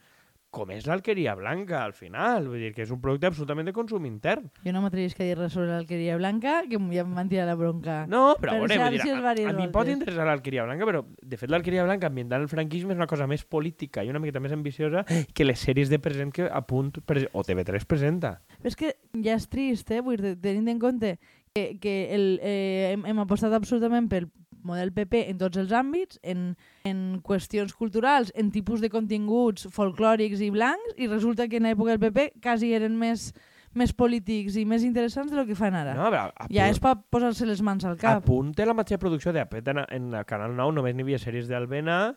com 0.54 0.70
és 0.74 0.86
l'alqueria 0.90 1.34
blanca, 1.36 1.82
al 1.84 1.96
final. 1.98 2.48
Vull 2.52 2.62
dir 2.62 2.72
que 2.76 2.86
és 2.86 2.92
un 2.94 3.02
producte 3.02 3.30
absolutament 3.30 3.68
de 3.70 3.74
consum 3.76 4.06
intern. 4.08 4.50
Jo 4.64 4.74
no 4.76 4.84
m'atrevisc 4.84 5.20
a 5.20 5.28
dir 5.28 5.38
res 5.40 5.56
sobre 5.56 5.72
l'alqueria 5.72 6.18
blanca, 6.20 6.60
que 6.70 6.80
ja 6.94 7.04
em 7.04 7.16
van 7.18 7.32
tirar 7.32 7.48
la 7.50 7.58
bronca. 7.60 8.04
No, 8.12 8.36
però 8.42 8.54
a 8.54 8.62
Per 8.62 8.70
veure, 8.70 8.80
vull 8.86 9.00
dir, 9.00 9.16
a, 9.18 9.22
vàries 9.26 9.50
a 9.50 9.56
mi 9.58 9.68
pot 9.74 9.90
interessar 9.90 10.28
l'alqueria 10.30 10.68
blanca, 10.68 10.88
però 10.90 11.04
de 11.04 11.42
fet 11.42 11.52
l'alqueria 11.52 11.88
blanca 11.88 12.12
ambientant 12.12 12.46
el 12.46 12.52
franquisme 12.52 12.94
és 12.94 13.02
una 13.02 13.10
cosa 13.10 13.28
més 13.30 13.44
política 13.44 14.06
i 14.06 14.14
una 14.14 14.22
miqueta 14.22 14.44
més 14.44 14.54
ambiciosa 14.56 15.06
que 15.34 15.48
les 15.48 15.66
sèries 15.66 15.90
de 15.90 16.00
present 16.04 16.34
que 16.36 16.46
a 16.46 16.62
punt 16.70 16.94
pre 17.08 17.26
o 17.34 17.44
TV3 17.44 17.90
presenta. 17.90 18.38
Però 18.60 18.70
és 18.70 18.78
que 18.78 18.94
ja 19.26 19.40
és 19.40 19.50
trist, 19.50 19.90
eh? 19.92 20.04
Vull 20.06 20.22
dir, 20.22 20.38
tenint 20.44 20.70
en 20.76 20.82
compte 20.82 21.18
que, 21.54 21.78
que 21.82 21.98
el, 22.14 22.28
eh, 22.42 22.94
hem, 22.94 23.06
hem 23.10 23.26
apostat 23.26 23.54
absolutament 23.54 24.10
pel 24.10 24.30
model 24.68 24.92
PP 24.96 25.26
en 25.30 25.38
tots 25.42 25.58
els 25.62 25.72
àmbits, 25.76 26.20
en, 26.24 26.54
en 26.88 27.02
qüestions 27.26 27.74
culturals, 27.78 28.32
en 28.36 28.52
tipus 28.52 28.82
de 28.82 28.90
continguts 28.94 29.68
folclòrics 29.72 30.42
i 30.42 30.50
blancs, 30.54 30.96
i 30.98 31.08
resulta 31.12 31.48
que 31.48 31.58
en 31.62 31.68
l'època 31.70 31.96
del 31.98 32.02
PP 32.04 32.40
quasi 32.44 32.74
eren 32.74 32.96
més, 33.00 33.32
més 33.74 33.94
polítics 33.98 34.56
i 34.62 34.66
més 34.70 34.84
interessants 34.86 35.32
del 35.34 35.48
que 35.50 35.56
fan 35.58 35.74
ara. 35.76 35.94
No, 35.98 36.10
però 36.14 36.28
a, 36.30 36.48
ja 36.50 36.68
punt- 36.68 36.76
és 36.76 36.80
per 36.84 36.96
posar-se 37.10 37.46
les 37.50 37.62
mans 37.66 37.86
al 37.90 37.98
cap. 37.98 38.24
punt 38.26 38.54
té 38.54 38.66
la 38.66 38.76
mateixa 38.78 39.00
producció 39.02 39.34
de 39.34 39.42
en, 39.44 39.84
en 39.90 40.12
el 40.14 40.26
Canal 40.30 40.56
9, 40.56 40.76
només 40.80 40.96
n'hi 40.96 41.08
havia 41.08 41.20
sèries 41.22 41.48
d'Albena, 41.50 42.16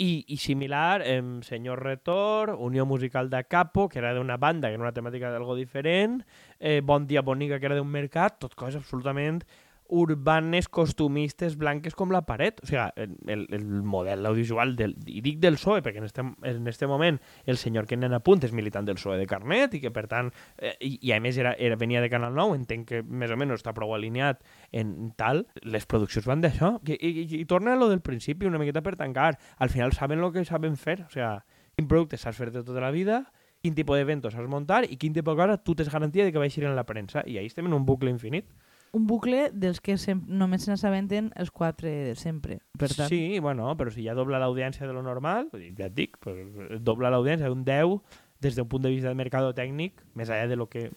i, 0.00 0.24
i 0.32 0.36
similar, 0.40 1.02
em, 1.04 1.42
Senyor 1.44 1.82
Retor, 1.84 2.54
Unió 2.56 2.86
Musical 2.88 3.28
de 3.28 3.42
Capo, 3.44 3.86
que 3.92 3.98
era 4.00 4.14
d'una 4.16 4.38
banda, 4.40 4.68
que 4.70 4.78
era 4.78 4.82
una 4.82 4.94
temàtica 4.96 5.28
d'algo 5.28 5.52
diferent, 5.58 6.22
eh, 6.58 6.80
Bon 6.82 7.04
Dia 7.06 7.20
Bonica, 7.20 7.58
que 7.60 7.66
era 7.68 7.76
d'un 7.76 7.90
mercat, 7.92 8.38
tot 8.40 8.54
coses 8.56 8.80
absolutament 8.80 9.42
urbanes, 9.90 10.68
costumistes, 10.68 11.56
blanques 11.58 11.94
com 11.98 12.12
la 12.14 12.22
paret. 12.26 12.60
O 12.62 12.68
sigui, 12.68 12.82
el, 13.26 13.46
el 13.50 13.66
model 13.82 14.26
audiovisual, 14.26 14.74
del, 14.78 14.96
i 15.06 15.22
dic 15.24 15.40
del 15.42 15.58
PSOE, 15.58 15.82
perquè 15.84 16.00
en 16.00 16.08
este, 16.08 16.24
en 16.24 16.70
este 16.70 16.88
moment 16.90 17.20
el 17.46 17.58
senyor 17.60 17.88
que 17.90 17.98
anem 17.98 18.14
a 18.16 18.22
punt 18.24 18.46
és 18.46 18.54
militant 18.56 18.88
del 18.88 18.98
PSOE 19.00 19.18
de 19.20 19.28
carnet 19.30 19.76
i 19.76 19.82
que, 19.82 19.92
per 19.94 20.06
tant, 20.10 20.32
eh, 20.58 20.74
i, 20.80 20.96
i 21.10 21.14
a 21.16 21.20
més 21.22 21.38
era, 21.40 21.54
era, 21.58 21.78
venia 21.80 22.02
de 22.02 22.10
Canal 22.12 22.34
9, 22.38 22.56
entenc 22.62 22.88
que 22.88 23.02
més 23.02 23.30
o 23.30 23.38
menys 23.40 23.60
està 23.60 23.74
prou 23.76 23.94
alineat 23.96 24.42
en 24.72 25.12
tal, 25.20 25.44
les 25.62 25.86
produccions 25.90 26.28
van 26.30 26.44
d'això. 26.44 26.76
I, 26.86 26.96
i, 26.96 27.26
i, 27.42 27.44
torna 27.50 27.74
a 27.74 27.80
lo 27.80 27.90
del 27.90 28.02
principi, 28.04 28.46
una 28.46 28.60
miqueta 28.62 28.84
per 28.86 28.96
tancar. 29.00 29.34
Al 29.58 29.70
final 29.70 29.92
saben 29.92 30.22
el 30.22 30.32
que 30.32 30.44
saben 30.44 30.78
fer. 30.80 31.00
O 31.06 31.12
sigui, 31.12 31.34
quin 31.76 31.88
producte 31.88 32.18
saps 32.20 32.38
fer 32.38 32.50
de 32.52 32.64
tota 32.64 32.82
la 32.82 32.90
vida, 32.94 33.24
quin 33.60 33.76
tipus 33.76 33.98
d'evento 34.00 34.30
saps 34.32 34.48
muntar 34.48 34.82
i 34.88 34.96
quin 35.00 35.14
tipus 35.16 35.36
de 35.36 35.42
cosa 35.42 35.56
tu 35.60 35.74
tens 35.76 35.90
garantia 35.92 36.24
de 36.24 36.32
que 36.32 36.40
va 36.40 36.48
eixir 36.48 36.64
en 36.64 36.76
la 36.76 36.86
premsa. 36.88 37.22
I 37.26 37.38
ahí 37.38 37.48
estem 37.50 37.68
en 37.68 37.76
un 37.76 37.86
bucle 37.86 38.10
infinit. 38.10 38.48
Un 38.92 39.06
bucle 39.06 39.50
dels 39.52 39.80
que 39.80 39.94
només 40.26 40.64
se 40.64 40.70
n'assabenten 40.72 41.30
els 41.36 41.50
quatre 41.50 41.90
de 42.10 42.14
sempre. 42.18 42.60
Per 42.78 42.88
tant, 42.90 43.08
Sí, 43.08 43.38
bueno, 43.38 43.76
però 43.76 43.90
si 43.90 44.02
ja 44.04 44.14
dobla 44.14 44.38
l'audiència 44.42 44.86
de 44.86 44.92
lo 44.92 45.02
normal, 45.02 45.48
ja 45.78 45.86
et 45.86 45.94
dic, 45.94 46.16
pues, 46.18 46.36
dobla 46.82 47.10
l'audiència 47.10 47.50
un 47.52 47.64
10 47.64 48.00
des 48.40 48.56
d'un 48.56 48.66
punt 48.68 48.82
de 48.82 48.88
vista 48.88 49.08
del 49.08 49.16
mercado 49.16 49.52
tècnic, 49.54 50.00
més 50.16 50.30
allà 50.30 50.46
de 50.48 50.56
lo 50.56 50.66
que 50.68 50.90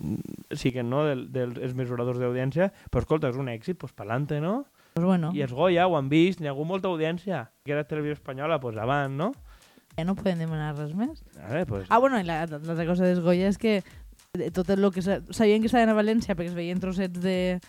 siguen 0.56 0.90
no, 0.90 1.04
dels 1.06 1.28
del, 1.32 1.58
els 1.62 1.74
mesuradors 1.76 2.18
d'audiència, 2.18 2.72
però 2.90 3.02
escolta, 3.04 3.30
és 3.30 3.36
un 3.38 3.50
èxit, 3.52 3.78
pues 3.78 3.92
pa'lante, 3.94 4.40
no? 4.42 4.66
pues 4.94 5.06
bueno, 5.06 5.32
I 5.34 5.42
els 5.42 5.52
Goya 5.52 5.88
ho 5.88 5.98
han 5.98 6.08
vist, 6.08 6.40
n'hi 6.40 6.48
ha 6.48 6.52
hagut 6.54 6.68
molta 6.70 6.88
audiència. 6.88 7.48
Que 7.66 7.72
era 7.74 7.84
televisió 7.84 8.14
espanyola, 8.14 8.60
pues 8.62 8.78
avant, 8.78 9.14
no? 9.18 9.32
ja 9.98 10.04
no 10.06 10.16
podem 10.16 10.40
demanar 10.40 10.72
res 10.78 10.94
més. 10.98 11.20
A 11.38 11.50
veure, 11.52 11.66
pues, 11.66 11.88
Ah, 11.90 12.00
bueno, 12.00 12.18
i 12.20 12.24
la- 12.24 12.46
l'altra 12.48 12.86
cosa 12.86 13.04
dels 13.06 13.20
Goya 13.22 13.48
és 13.48 13.58
que 13.58 13.84
de 14.36 14.50
tot 14.50 14.68
el 14.72 14.92
que 14.92 15.04
sa- 15.04 15.22
sabien 15.30 15.62
que 15.62 15.68
estaven 15.70 15.90
a 15.90 15.94
València 15.94 16.34
perquè 16.34 16.50
es 16.50 16.56
veien 16.58 16.80
trossets 16.82 17.20
de, 17.22 17.60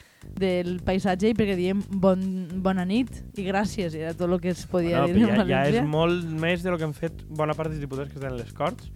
del 0.41 0.79
paisatge 0.81 1.29
i 1.29 1.35
perquè 1.37 1.59
diem 1.59 1.83
bon, 2.01 2.23
bona 2.65 2.87
nit 2.89 3.11
i 3.37 3.45
gràcies, 3.45 3.93
i 3.93 4.01
era 4.01 4.15
tot 4.17 4.31
el 4.33 4.39
que 4.41 4.49
es 4.55 4.63
podia 4.73 5.03
bueno, 5.03 5.13
dir 5.13 5.27
ja, 5.27 5.35
ja 5.35 5.43
València. 5.43 5.83
és 5.83 5.91
molt 5.93 6.25
més 6.41 6.63
de 6.65 6.71
lo 6.73 6.79
que 6.81 6.87
han 6.89 6.95
fet 6.97 7.21
bona 7.29 7.53
part 7.53 7.69
dels 7.69 7.83
diputats 7.85 8.09
que 8.09 8.17
estan 8.17 8.33
en 8.33 8.39
les 8.41 8.55
Corts 8.57 8.89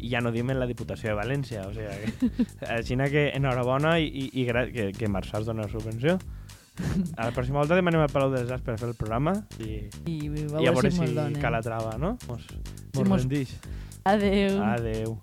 i 0.00 0.08
ja 0.14 0.22
no 0.24 0.32
diem 0.32 0.48
en 0.54 0.62
la 0.62 0.68
Diputació 0.70 1.10
de 1.12 1.16
València. 1.18 1.66
O 1.68 1.74
sigui, 1.74 2.14
que, 2.22 2.30
així 2.78 2.96
que 3.12 3.26
enhorabona 3.36 3.98
i, 4.00 4.06
i, 4.08 4.24
i 4.40 4.46
gra- 4.48 4.70
que, 4.72 4.86
que 4.96 5.08
Marçals 5.12 5.44
dona 5.44 5.66
la 5.66 5.68
subvenció. 5.68 6.16
A 7.18 7.26
la 7.28 7.34
pròxima 7.36 7.58
volta 7.60 7.76
demanem 7.76 8.00
al 8.00 8.08
Palau 8.08 8.30
de 8.32 8.40
les 8.46 8.54
Arts 8.56 8.64
per 8.64 8.78
fer 8.80 8.88
el 8.88 8.94
programa 8.96 9.34
i, 9.60 9.90
I, 10.08 10.16
i 10.24 10.46
a 10.56 10.72
veure 10.72 10.88
si 10.88 11.04
si. 11.04 11.36
Calatrava, 11.42 11.98
no? 12.00 12.14
Mos, 12.30 12.48
mos 12.96 13.04
mos- 13.12 13.20
rendix. 13.26 13.52
Adeu. 14.08 14.56
Adeu. 14.64 15.18